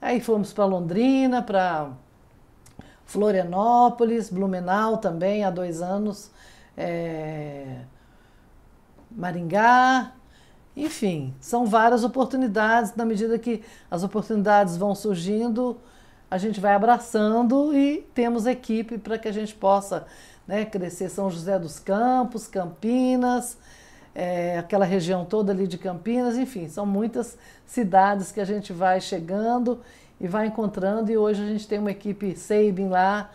[0.00, 1.90] aí fomos para Londrina, para
[3.04, 6.30] Florianópolis, Blumenau também há dois anos,
[6.76, 7.80] é,
[9.10, 10.12] Maringá,
[10.76, 12.94] enfim, são várias oportunidades.
[12.94, 15.78] Na medida que as oportunidades vão surgindo,
[16.30, 20.06] a gente vai abraçando e temos equipe para que a gente possa
[20.46, 23.56] né, crescer São José dos Campos, Campinas,
[24.14, 29.00] é, aquela região toda ali de Campinas, enfim, são muitas cidades que a gente vai
[29.00, 29.80] chegando
[30.20, 33.30] e vai encontrando, e hoje a gente tem uma equipe Sabin lá,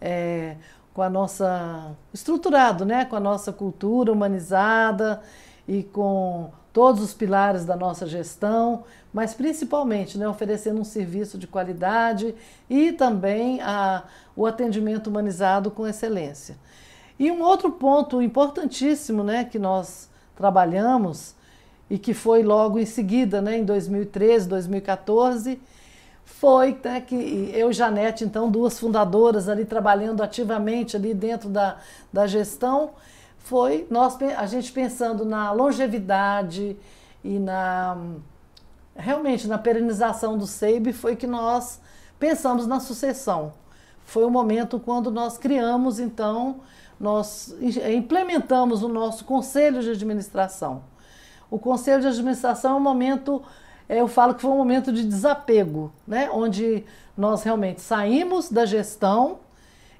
[0.00, 0.56] é,
[0.92, 1.96] com a nossa.
[2.12, 3.04] estruturado, né?
[3.04, 5.20] Com a nossa cultura humanizada
[5.66, 11.46] e com todos os pilares da nossa gestão, mas principalmente né, oferecendo um serviço de
[11.46, 12.34] qualidade
[12.68, 14.02] e também a,
[14.34, 16.56] o atendimento humanizado com excelência.
[17.16, 21.36] E um outro ponto importantíssimo né, que nós trabalhamos
[21.88, 25.60] e que foi logo em seguida, né, em 2013, 2014,
[26.24, 31.76] foi né, que eu e Janete, então, duas fundadoras ali trabalhando ativamente ali dentro da,
[32.12, 32.90] da gestão,
[33.44, 36.76] foi nós a gente pensando na longevidade
[37.22, 37.96] e na
[38.96, 41.78] realmente na perenização do SEIB foi que nós
[42.18, 43.52] pensamos na sucessão.
[44.06, 46.60] Foi o momento quando nós criamos então
[46.98, 47.54] nós
[47.94, 50.82] implementamos o nosso conselho de administração.
[51.50, 53.42] O conselho de administração é um momento,
[53.86, 56.30] é, eu falo que foi um momento de desapego, né?
[56.32, 56.82] onde
[57.14, 59.40] nós realmente saímos da gestão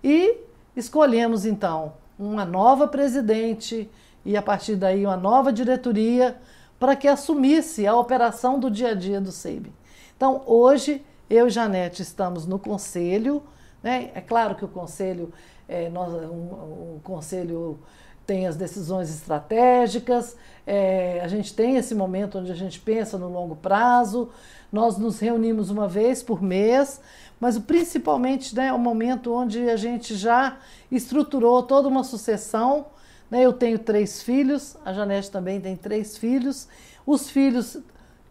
[0.03, 0.39] e
[0.75, 3.91] escolhemos então uma nova presidente
[4.25, 6.37] e a partir daí uma nova diretoria
[6.79, 9.73] para que assumisse a operação do dia a dia do SEIB.
[10.17, 13.43] Então, hoje, eu e Janete estamos no conselho,
[13.83, 14.11] né?
[14.15, 15.33] é claro que o conselho
[15.69, 17.79] é, nós, um, o conselho
[18.27, 20.37] tem as decisões estratégicas,
[20.67, 24.31] é, a gente tem esse momento onde a gente pensa no longo prazo,
[24.73, 27.01] nós nos reunimos uma vez por mês,
[27.41, 30.57] mas principalmente né, é o momento onde a gente já
[30.91, 32.87] estruturou toda uma sucessão.
[33.31, 36.69] Né, eu tenho três filhos, a Janete também tem três filhos.
[37.07, 37.79] Os filhos,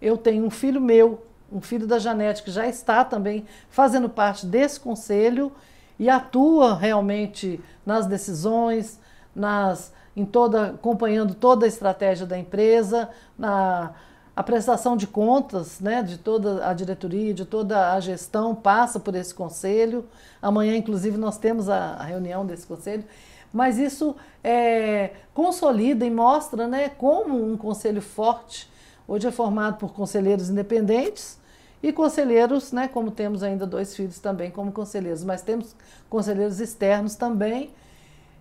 [0.01, 4.45] eu tenho um filho meu, um filho da Janete, que já está também fazendo parte
[4.45, 5.51] desse conselho
[5.99, 8.99] e atua realmente nas decisões,
[9.35, 13.93] nas, em toda, acompanhando toda a estratégia da empresa, na
[14.35, 19.13] a prestação de contas né, de toda a diretoria, de toda a gestão passa por
[19.13, 20.05] esse conselho.
[20.41, 23.03] Amanhã, inclusive, nós temos a, reunião desse conselho.
[23.51, 28.67] Mas isso é, consolida e mostra né, como um conselho forte,
[29.07, 31.39] hoje é formado por conselheiros independentes,
[31.83, 35.75] e conselheiros, né, como temos ainda dois filhos também como conselheiros, mas temos
[36.09, 37.71] conselheiros externos também,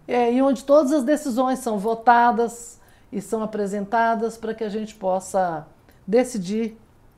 [0.08, 2.80] é, e onde todas as decisões são votadas
[3.10, 5.66] e são apresentadas para que a gente possa
[6.06, 6.76] decidir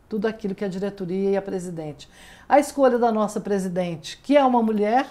[0.09, 2.09] tudo aquilo que a diretoria e a presidente.
[2.49, 5.07] A escolha da nossa presidente, que é uma mulher,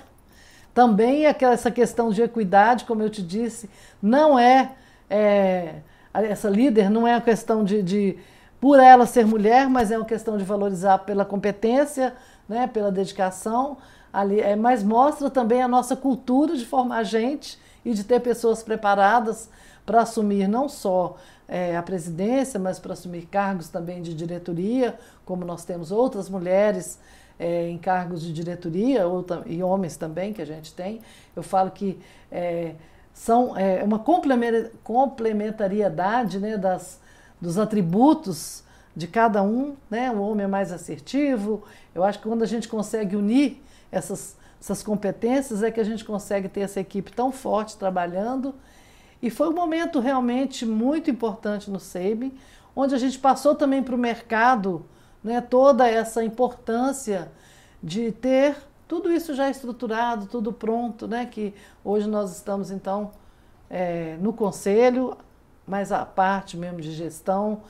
[0.73, 3.69] também é essa questão de equidade, como eu te disse,
[4.01, 4.71] não é,
[5.09, 5.75] é
[6.13, 8.17] essa líder não é uma questão de, de
[8.61, 12.15] por ela ser mulher, mas é uma questão de valorizar pela competência,
[12.47, 13.77] né, pela dedicação,
[14.11, 18.61] ali, é, mas mostra também a nossa cultura de formar gente e de ter pessoas
[18.63, 19.49] preparadas
[19.85, 21.17] para assumir não só
[21.47, 26.99] é, a presidência, mas para assumir cargos também de diretoria, como nós temos outras mulheres
[27.39, 31.01] é, em cargos de diretoria ou, e homens também que a gente tem.
[31.35, 31.99] Eu falo que
[32.31, 32.75] é,
[33.13, 33.99] são é, uma
[34.83, 36.99] complementariedade né, das,
[37.39, 38.63] dos atributos
[38.95, 40.11] de cada um, né?
[40.11, 41.63] O homem é mais assertivo.
[41.93, 46.05] Eu acho que quando a gente consegue unir essas, essas competências é que a gente
[46.05, 48.53] consegue ter essa equipe tão forte trabalhando.
[49.23, 52.37] E foi um momento realmente muito importante no SEIB,
[52.75, 54.85] onde a gente passou também para o mercado
[55.23, 57.31] né, toda essa importância
[57.81, 58.53] de ter
[58.85, 61.53] tudo isso já estruturado, tudo pronto, né, que
[61.85, 63.11] hoje nós estamos então
[63.69, 65.15] é, no conselho,
[65.65, 67.61] mas a parte mesmo de gestão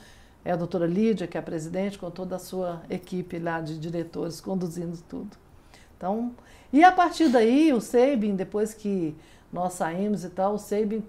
[0.44, 3.78] é a doutora Lídia, que é a presidente, com toda a sua equipe lá de
[3.78, 5.36] diretores conduzindo tudo.
[5.96, 6.32] Então,
[6.72, 9.14] e a partir daí, o Seibin, depois que
[9.52, 11.04] nós saímos e tal, o Seibin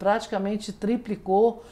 [0.00, 1.62] praticamente triplicou,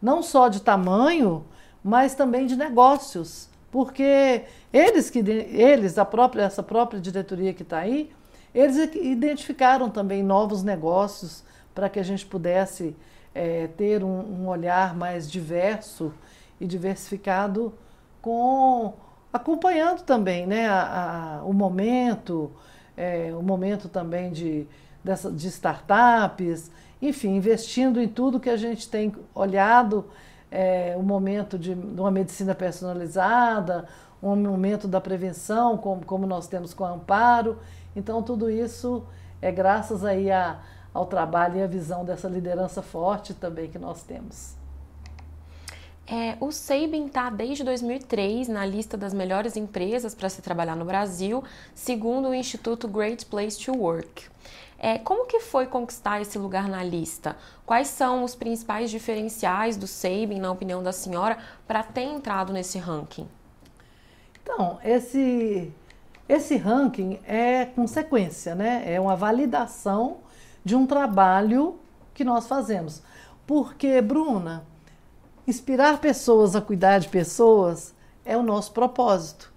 [0.00, 1.42] não só de tamanho,
[1.82, 7.78] mas também de negócios, porque eles que eles a própria essa própria diretoria que está
[7.78, 8.12] aí,
[8.54, 11.42] eles identificaram também novos negócios
[11.74, 12.94] para que a gente pudesse
[13.34, 16.12] é, ter um, um, olhar mais diverso
[16.60, 17.72] e diversificado,
[18.20, 18.94] com
[19.32, 22.50] acompanhando também né, a, a, o momento,
[22.96, 24.66] é, o momento também de,
[25.02, 26.70] dessa, de startups,
[27.00, 30.06] enfim, investindo em tudo que a gente tem olhado,
[30.50, 33.86] é, o momento de, de uma medicina personalizada,
[34.22, 37.58] um momento da prevenção, como, como nós temos com a Amparo.
[37.94, 39.04] Então, tudo isso
[39.40, 40.58] é graças aí a
[40.92, 44.56] ao trabalho e à visão dessa liderança forte também que nós temos.
[46.10, 50.84] É, o Sabin está desde 2003 na lista das melhores empresas para se trabalhar no
[50.84, 51.44] Brasil,
[51.74, 54.24] segundo o Instituto Great Place to Work.
[54.78, 57.36] É, como que foi conquistar esse lugar na lista?
[57.66, 62.78] Quais são os principais diferenciais do Sabin, na opinião da senhora, para ter entrado nesse
[62.78, 63.28] ranking?
[64.40, 65.72] Então, esse,
[66.28, 68.84] esse ranking é consequência, né?
[68.86, 70.18] É uma validação
[70.64, 71.80] de um trabalho
[72.14, 73.02] que nós fazemos.
[73.46, 74.64] Porque, Bruna,
[75.46, 79.52] inspirar pessoas a cuidar de pessoas é o nosso propósito.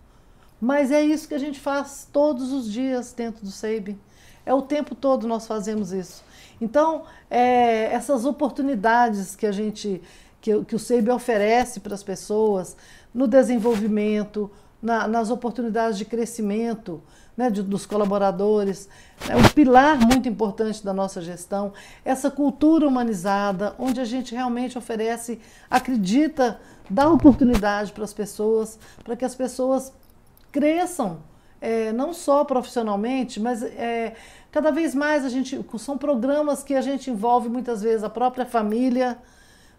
[0.59, 3.99] Mas é isso que a gente faz todos os dias dentro do SEIB.
[4.45, 6.23] É o tempo todo nós fazemos isso.
[6.59, 10.01] Então, é, essas oportunidades que a gente,
[10.39, 12.75] que, que o SEIB oferece para as pessoas
[13.13, 14.49] no desenvolvimento,
[14.81, 17.01] na, nas oportunidades de crescimento
[17.35, 18.89] né, de, dos colaboradores,
[19.29, 21.73] é um pilar muito importante da nossa gestão,
[22.03, 25.39] essa cultura humanizada, onde a gente realmente oferece,
[25.69, 29.93] acredita, dá oportunidade para as pessoas, para que as pessoas
[30.51, 31.19] cresçam,
[31.61, 34.15] é, não só profissionalmente, mas é,
[34.51, 38.45] cada vez mais a gente são programas que a gente envolve muitas vezes a própria
[38.45, 39.19] família.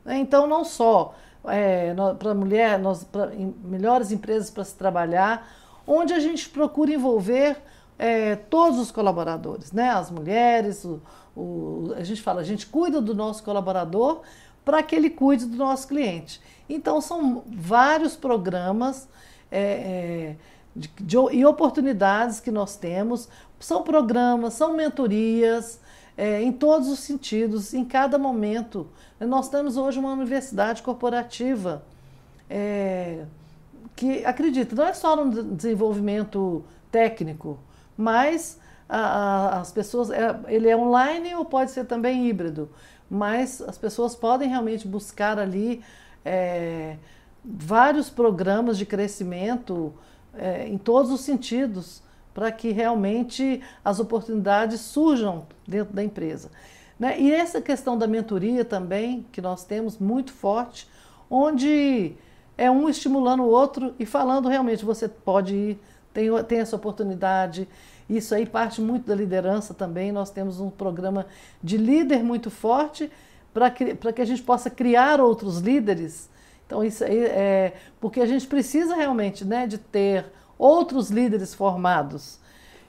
[0.05, 0.19] Né?
[0.19, 1.15] Então, não só
[1.45, 5.47] é, para mulher, nós, pra, em, melhores empresas para se trabalhar,
[5.85, 7.57] onde a gente procura envolver
[7.99, 9.91] é, todos os colaboradores, né?
[9.91, 11.03] as mulheres, o,
[11.37, 14.21] o, a gente fala, a gente cuida do nosso colaborador
[14.65, 16.41] para que ele cuide do nosso cliente.
[16.69, 19.09] Então, são vários programas.
[19.51, 20.37] É, é,
[20.75, 23.29] de, de, e oportunidades que nós temos.
[23.61, 25.81] São programas, são mentorias,
[26.17, 28.89] é, em todos os sentidos, em cada momento.
[29.21, 31.85] Nós temos hoje uma universidade corporativa
[32.51, 33.25] é,
[33.95, 37.59] que, acredita, não é só no desenvolvimento técnico,
[37.97, 38.59] mas
[38.89, 42.71] a, a, as pessoas, é, ele é online ou pode ser também híbrido,
[43.09, 45.83] mas as pessoas podem realmente buscar ali
[46.25, 46.97] é,
[47.45, 49.95] vários programas de crescimento
[50.35, 52.03] é, em todos os sentidos,
[52.35, 56.51] para que realmente as oportunidades surjam dentro da empresa.
[56.99, 57.21] Né?
[57.21, 60.89] E essa questão da mentoria também, que nós temos muito forte,
[61.29, 62.15] onde
[62.57, 65.81] é um estimulando o outro e falando realmente, você pode ir,
[66.13, 67.69] tem, tem essa oportunidade.
[68.09, 70.13] Isso aí parte muito da liderança também.
[70.13, 71.27] Nós temos um programa
[71.63, 73.11] de líder muito forte
[73.53, 76.31] para que, que a gente possa criar outros líderes
[76.73, 80.25] então, isso aí é porque a gente precisa realmente né, de ter
[80.59, 82.41] outros líderes formados.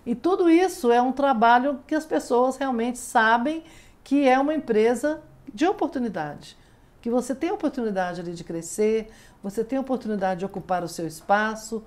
[0.05, 3.61] E tudo isso é um trabalho que as pessoas realmente sabem
[4.01, 5.21] que é uma empresa
[5.53, 6.55] de oportunidade.
[7.01, 9.09] Que você tem oportunidade ali de crescer,
[9.43, 11.83] você tem oportunidade de ocupar o seu espaço.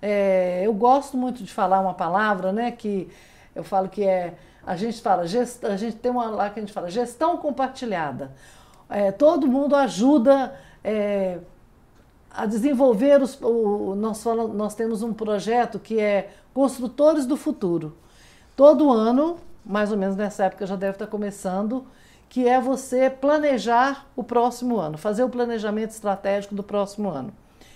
[0.00, 2.70] É, eu gosto muito de falar uma palavra, né?
[2.70, 3.10] Que
[3.56, 4.34] eu falo que é.
[4.64, 8.30] A gente fala, gest, a gente tem uma lá que a gente fala gestão compartilhada.
[8.88, 11.38] É, todo mundo ajuda é,
[12.30, 17.94] a desenvolver os, o, nós, falamos, nós temos um projeto que é Construtores do Futuro.
[18.56, 21.86] Todo ano, mais ou menos nessa época já deve estar começando,
[22.28, 27.32] que é você planejar o próximo ano, fazer o planejamento estratégico do próximo ano.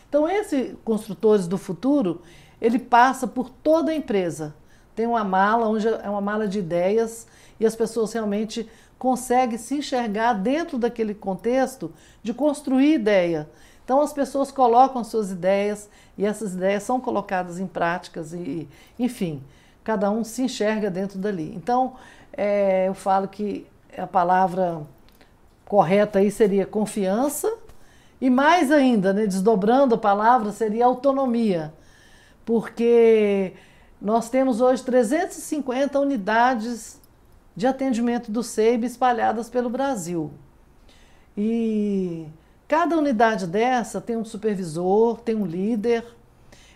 [0.08, 2.22] Então esse Construtores do Futuro,
[2.60, 4.54] ele passa por toda a empresa.
[4.94, 7.26] Tem uma mala, onde é uma mala de ideias
[7.58, 8.68] e as pessoas realmente
[9.04, 11.92] conseguem se enxergar dentro daquele contexto
[12.22, 13.46] de construir ideia.
[13.84, 18.66] Então as pessoas colocam suas ideias e essas ideias são colocadas em práticas e,
[18.98, 19.42] enfim,
[19.84, 21.52] cada um se enxerga dentro dali.
[21.54, 21.96] Então
[22.32, 24.80] é, eu falo que a palavra
[25.66, 27.58] correta aí seria confiança
[28.18, 31.74] e mais ainda, né, desdobrando a palavra, seria autonomia,
[32.42, 33.52] porque
[34.00, 37.03] nós temos hoje 350 unidades
[37.54, 40.30] de atendimento do SEIB espalhadas pelo Brasil.
[41.36, 42.26] E
[42.66, 46.04] Cada unidade dessa tem um supervisor, tem um líder.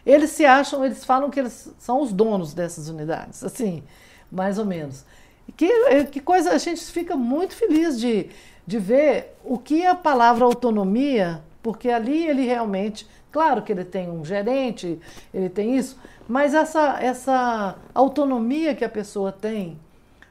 [0.05, 3.83] Eles se acham, eles falam que eles são os donos dessas unidades, assim,
[4.31, 5.05] mais ou menos.
[5.57, 8.29] Que, eh, que coisa, a gente fica muito feliz de,
[8.67, 14.11] de ver o que a palavra autonomia, porque ali ele realmente, claro que ele tem
[14.11, 15.01] um gerente,
[15.33, 15.99] ele tem isso,
[16.29, 19.79] mas essa, essa autonomia que a pessoa tem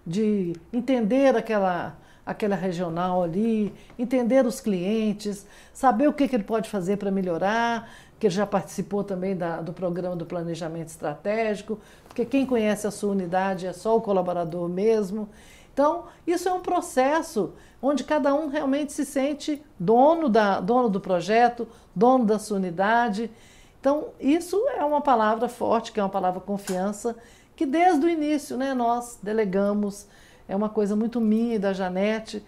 [0.08, 6.70] de entender aquela aquela regional ali, entender os clientes, saber o que, que ele pode
[6.70, 7.90] fazer para melhorar,
[8.20, 12.92] que ele já participou também da, do programa do planejamento estratégico, porque quem conhece a
[12.92, 15.30] sua unidade é só o colaborador mesmo.
[15.74, 21.00] Então, isso é um processo onde cada um realmente se sente dono, da, dono do
[21.00, 23.32] projeto, dono da sua unidade.
[23.80, 27.16] Então, isso é uma palavra forte, que é uma palavra confiança,
[27.58, 30.08] que desde o início né, nós delegamos
[30.48, 32.46] é uma coisa muito minha e da Janete,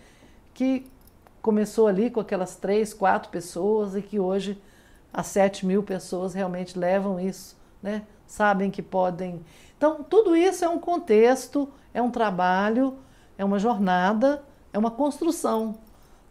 [0.54, 0.86] que
[1.42, 4.62] começou ali com aquelas três, quatro pessoas e que hoje
[5.12, 8.04] as sete mil pessoas realmente levam isso, né?
[8.28, 9.44] sabem que podem.
[9.76, 12.96] Então, tudo isso é um contexto, é um trabalho,
[13.36, 15.80] é uma jornada, é uma construção,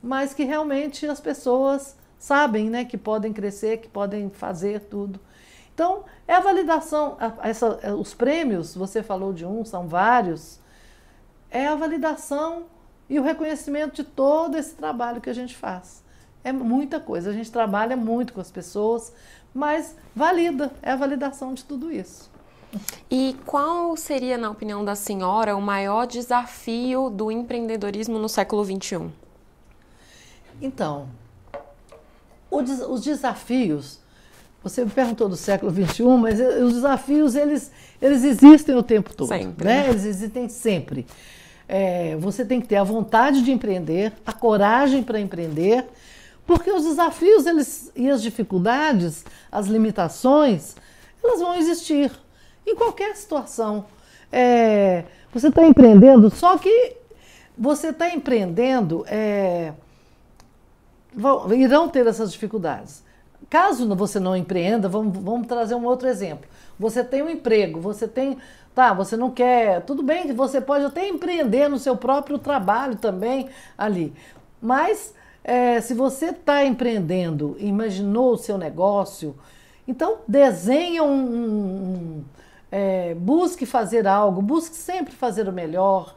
[0.01, 5.19] mas que realmente as pessoas sabem né, que podem crescer, que podem fazer tudo.
[5.79, 10.59] Então, é a validação, essa, é, os prêmios, você falou de um, são vários,
[11.49, 12.65] é a validação
[13.09, 16.03] e o reconhecimento de todo esse trabalho que a gente faz.
[16.43, 19.13] É muita coisa, a gente trabalha muito com as pessoas,
[19.55, 22.29] mas valida, é a validação de tudo isso.
[23.09, 29.13] E qual seria, na opinião da senhora, o maior desafio do empreendedorismo no século XXI?
[30.61, 31.09] Então,
[32.51, 34.01] os desafios,
[34.63, 39.29] você me perguntou do século XXI, mas os desafios eles, eles existem o tempo todo.
[39.29, 39.65] Sempre.
[39.65, 39.83] Né?
[39.83, 39.89] né?
[39.91, 41.07] Eles existem sempre.
[41.69, 45.85] É, você tem que ter a vontade de empreender, a coragem para empreender,
[46.47, 50.75] porque os desafios eles, e as dificuldades, as limitações,
[51.23, 52.11] elas vão existir
[52.67, 53.85] em qualquer situação.
[54.33, 56.97] É, você está empreendendo, só que
[57.57, 59.73] você está empreendendo, é,
[61.15, 63.03] vão, irão ter essas dificuldades.
[63.49, 66.49] Caso você não empreenda, vamos, vamos trazer um outro exemplo.
[66.79, 68.39] Você tem um emprego, você tem
[68.79, 69.83] Tá, você não quer.
[69.83, 74.15] Tudo bem você pode até empreender no seu próprio trabalho também ali.
[74.63, 79.35] Mas é, se você está empreendendo, imaginou o seu negócio,
[79.89, 81.11] então desenha um.
[81.13, 82.25] um
[82.71, 86.15] é, busque fazer algo, busque sempre fazer o melhor,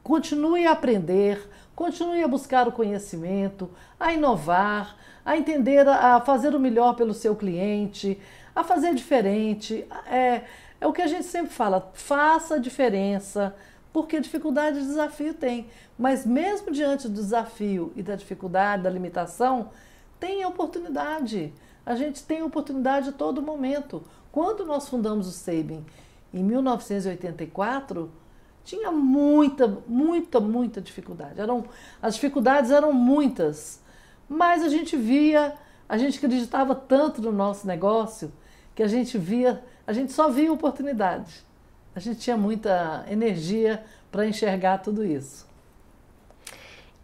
[0.00, 1.44] continue a aprender,
[1.80, 7.34] continue a buscar o conhecimento, a inovar, a entender, a fazer o melhor pelo seu
[7.34, 8.20] cliente,
[8.54, 9.86] a fazer diferente.
[10.06, 10.42] É,
[10.78, 13.56] é o que a gente sempre fala, faça a diferença,
[13.94, 15.68] porque dificuldade e desafio tem.
[15.98, 19.70] Mas mesmo diante do desafio e da dificuldade, da limitação,
[20.20, 21.50] tem oportunidade.
[21.86, 24.02] A gente tem oportunidade a todo momento.
[24.30, 25.82] Quando nós fundamos o Sabin
[26.30, 28.12] em 1984,
[28.64, 31.40] tinha muita, muita, muita dificuldade.
[31.40, 31.64] Eram,
[32.00, 33.80] as dificuldades eram muitas,
[34.28, 35.54] mas a gente via,
[35.88, 38.32] a gente acreditava tanto no nosso negócio
[38.74, 41.44] que a gente via a gente só via oportunidade.
[41.96, 45.49] A gente tinha muita energia para enxergar tudo isso.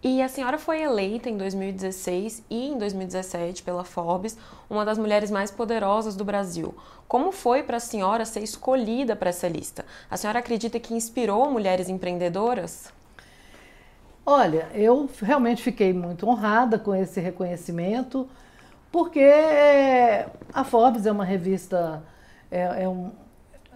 [0.08, 4.38] E a senhora foi eleita em 2016 e em 2017 pela Forbes
[4.70, 6.72] uma das mulheres mais poderosas do Brasil.
[7.08, 9.84] Como foi para a senhora ser escolhida para essa lista?
[10.08, 12.92] A senhora acredita que inspirou mulheres empreendedoras?
[14.24, 18.28] Olha, eu realmente fiquei muito honrada com esse reconhecimento,
[18.92, 22.00] porque é, a Forbes é uma revista
[22.48, 23.10] é, é um,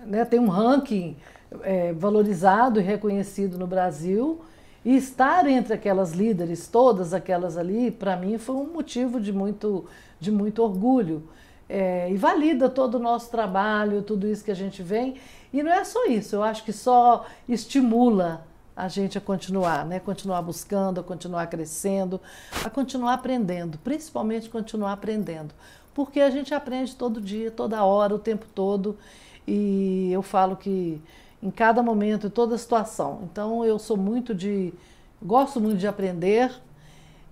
[0.07, 1.16] né, tem um ranking
[1.62, 4.41] é, valorizado e reconhecido no Brasil.
[4.85, 9.85] E estar entre aquelas líderes, todas aquelas ali, para mim foi um motivo de muito,
[10.18, 11.22] de muito orgulho.
[11.68, 15.16] É, e valida todo o nosso trabalho, tudo isso que a gente vem.
[15.53, 20.01] E não é só isso, eu acho que só estimula a gente a continuar, né?
[20.01, 22.20] Continuar buscando, a continuar crescendo,
[22.64, 25.53] a continuar aprendendo, principalmente continuar aprendendo
[25.95, 28.97] porque a gente aprende todo dia, toda hora, o tempo todo.
[29.47, 31.01] E eu falo que
[31.43, 33.28] em cada momento, em toda situação.
[33.30, 34.72] Então eu sou muito de.
[35.22, 36.53] gosto muito de aprender,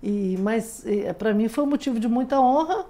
[0.01, 0.83] e mas
[1.17, 2.85] para mim foi um motivo de muita honra.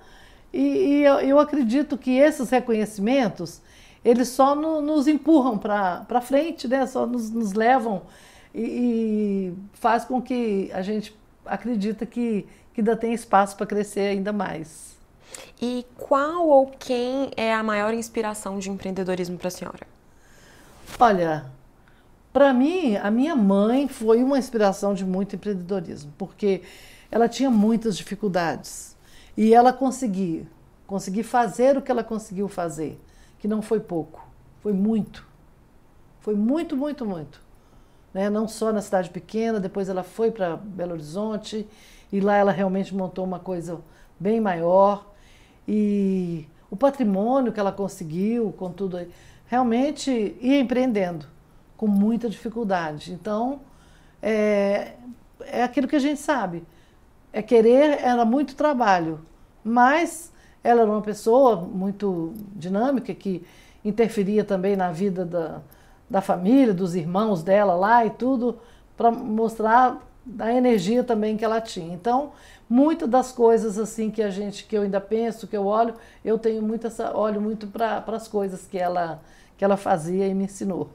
[0.51, 3.61] E, e eu, eu, acredito que esses reconhecimentos
[4.03, 6.86] eles só no, nos empurram para frente, né?
[6.88, 8.03] só nos, nos levam
[8.53, 11.15] e, e, faz com que a gente
[11.45, 14.97] acredita que, que ainda tem espaço para crescer ainda mais.
[15.61, 19.99] E qual ou quem é a maior inspiração de empreendedorismo para a senhora?
[20.98, 21.46] Olha,
[22.32, 26.62] para mim, a minha mãe foi uma inspiração de muito empreendedorismo, porque
[27.12, 28.96] ela tinha muitas dificuldades
[29.36, 30.46] e ela conseguiu,
[30.86, 33.00] conseguiu fazer o que ela conseguiu fazer,
[33.40, 34.26] que não foi pouco,
[34.62, 35.28] foi muito.
[36.20, 37.42] Foi muito, muito, muito.
[38.14, 38.30] Né?
[38.30, 41.68] Não só na cidade pequena, depois ela foi para Belo Horizonte
[42.12, 43.80] e lá ela realmente montou uma coisa
[44.20, 45.08] bem maior.
[45.68, 49.10] E o patrimônio que ela conseguiu com tudo aí,
[49.50, 51.26] realmente ia empreendendo
[51.76, 53.12] com muita dificuldade.
[53.12, 53.62] Então,
[54.22, 54.93] é,
[55.41, 56.64] é aquilo que a gente sabe.
[57.34, 59.20] É querer era muito trabalho,
[59.64, 60.32] mas
[60.64, 63.43] ela era uma pessoa muito dinâmica que
[63.84, 65.62] interferia também na vida da,
[66.10, 68.60] da família, dos irmãos dela lá e tudo,
[68.95, 70.06] para mostrar
[70.38, 71.93] a energia também que ela tinha.
[71.93, 72.34] Então,
[72.70, 76.38] muitas das coisas assim que a gente que eu ainda penso, que eu olho, eu
[76.38, 79.22] tenho muito essa olho muito para as coisas que ela
[79.60, 80.89] que ela fazia e me ensinou.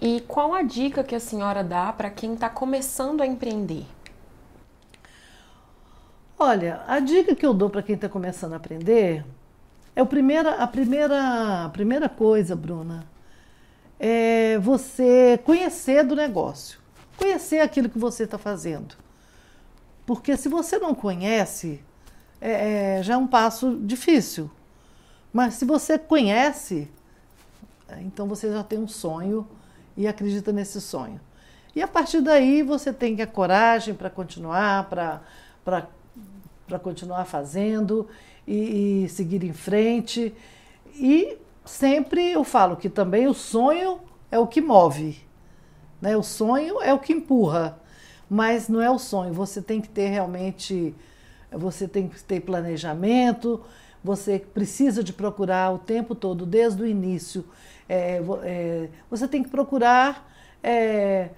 [0.00, 3.84] E qual a dica que a senhora dá para quem está começando a empreender?
[6.38, 9.26] Olha, a dica que eu dou para quem está começando a aprender
[9.94, 13.04] É o primeira, a, primeira, a primeira coisa, Bruna,
[13.98, 16.80] é você conhecer do negócio,
[17.18, 18.94] conhecer aquilo que você está fazendo.
[20.06, 21.84] Porque se você não conhece,
[22.40, 24.50] é, é, já é um passo difícil.
[25.32, 26.90] Mas se você conhece,
[28.00, 29.46] então você já tem um sonho
[29.96, 31.20] e acredita nesse sonho.
[31.74, 34.88] E a partir daí você tem a coragem para continuar,
[35.64, 38.08] para continuar fazendo
[38.46, 40.34] e, e seguir em frente.
[40.94, 44.00] E sempre eu falo que também o sonho
[44.30, 45.20] é o que move.
[46.00, 46.16] Né?
[46.16, 47.78] O sonho é o que empurra,
[48.28, 49.32] mas não é o sonho.
[49.32, 50.94] Você tem que ter realmente,
[51.52, 53.60] você tem que ter planejamento,
[54.02, 57.44] você precisa de procurar o tempo todo, desde o início.
[57.88, 60.30] É, é, você tem que procurar
[60.62, 61.30] é,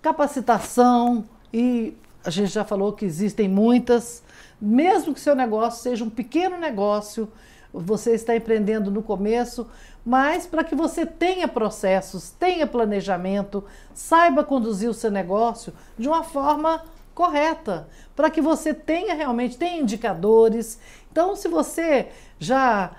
[0.00, 1.94] capacitação e
[2.24, 4.22] a gente já falou que existem muitas.
[4.60, 7.28] Mesmo que seu negócio seja um pequeno negócio,
[7.72, 9.68] você está empreendendo no começo,
[10.04, 16.22] mas para que você tenha processos, tenha planejamento, saiba conduzir o seu negócio de uma
[16.22, 16.82] forma
[17.14, 20.78] correta, para que você tenha realmente tenha indicadores.
[21.12, 22.08] Então, se você
[22.38, 22.90] já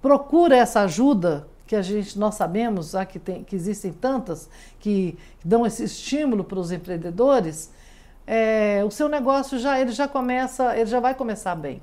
[0.00, 4.48] procura essa ajuda, que a gente nós sabemos já que, tem, que existem tantas
[4.78, 7.72] que dão esse estímulo para os empreendedores,
[8.24, 11.82] é, o seu negócio já ele já começa, ele já vai começar bem.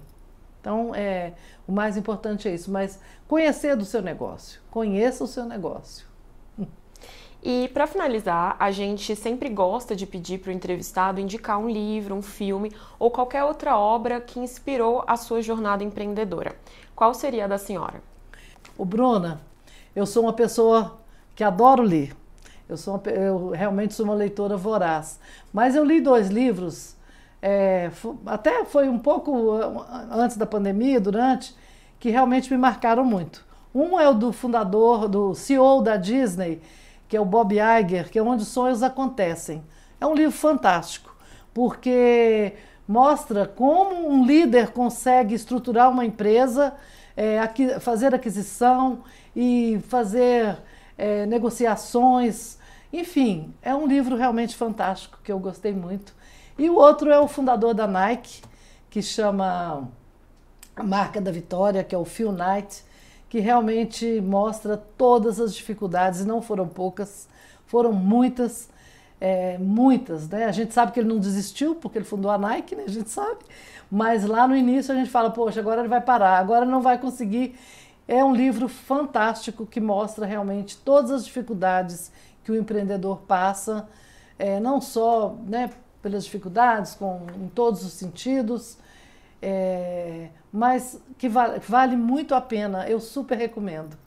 [0.61, 1.33] Então, é,
[1.67, 6.12] o mais importante é isso, mas conhecer do seu negócio, conheça o seu negócio.
[7.45, 12.15] E para finalizar, a gente sempre gosta de pedir para o entrevistado indicar um livro,
[12.15, 16.55] um filme ou qualquer outra obra que inspirou a sua jornada empreendedora.
[16.95, 18.01] Qual seria a da senhora?
[18.77, 19.41] O Bruna,
[19.93, 21.01] eu sou uma pessoa
[21.35, 22.15] que adoro ler.
[22.69, 25.19] Eu, sou uma, eu realmente sou uma leitora voraz.
[25.51, 26.95] Mas eu li dois livros,
[27.41, 27.91] é,
[28.25, 29.59] até foi um pouco
[30.09, 31.53] antes da pandemia, durante,
[31.99, 33.45] que realmente me marcaram muito.
[33.75, 36.61] Um é o do fundador, do CEO da Disney,
[37.13, 39.63] que é o Bob Iger, que é onde os sonhos acontecem.
[40.01, 41.15] É um livro fantástico,
[41.53, 42.53] porque
[42.87, 46.73] mostra como um líder consegue estruturar uma empresa,
[47.15, 49.03] é, aqui, fazer aquisição
[49.35, 50.57] e fazer
[50.97, 52.57] é, negociações.
[52.91, 56.15] Enfim, é um livro realmente fantástico que eu gostei muito.
[56.57, 58.41] E o outro é o fundador da Nike,
[58.89, 59.87] que chama
[60.75, 62.83] a Marca da Vitória, que é o Phil Knight
[63.33, 67.27] que realmente mostra todas as dificuldades, e não foram poucas,
[67.65, 68.69] foram muitas,
[69.19, 70.29] é, muitas.
[70.29, 70.45] Né?
[70.45, 72.83] A gente sabe que ele não desistiu, porque ele fundou a Nike, né?
[72.85, 73.39] a gente sabe,
[73.89, 76.99] mas lá no início a gente fala, poxa, agora ele vai parar, agora não vai
[76.99, 77.55] conseguir.
[78.07, 82.11] É um livro fantástico que mostra realmente todas as dificuldades
[82.43, 83.89] que o empreendedor passa,
[84.37, 85.71] é, não só né,
[86.03, 88.77] pelas dificuldades, com, em todos os sentidos,
[89.45, 93.97] é, mas que vale, vale muito a pena, eu super recomendo.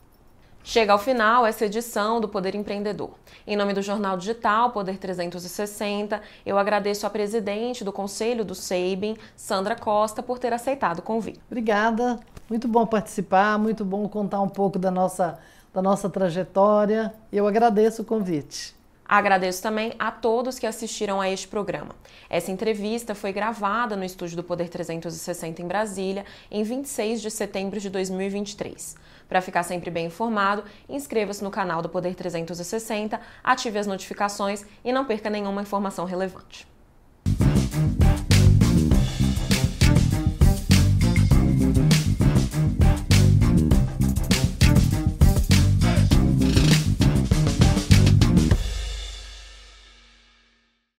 [0.63, 3.11] Chega ao final essa edição do Poder Empreendedor.
[3.45, 9.15] Em nome do Jornal Digital Poder 360, eu agradeço a presidente do Conselho do SEIBIN,
[9.35, 11.39] Sandra Costa, por ter aceitado o convite.
[11.45, 12.19] Obrigada,
[12.49, 15.37] muito bom participar, muito bom contar um pouco da nossa,
[15.71, 17.13] da nossa trajetória.
[17.31, 18.75] Eu agradeço o convite.
[19.07, 21.95] Agradeço também a todos que assistiram a este programa.
[22.29, 27.79] Essa entrevista foi gravada no estúdio do Poder 360 em Brasília, em 26 de setembro
[27.79, 28.97] de 2023.
[29.29, 34.91] Para ficar sempre bem informado, inscreva-se no canal do Poder 360, ative as notificações e
[34.91, 36.67] não perca nenhuma informação relevante.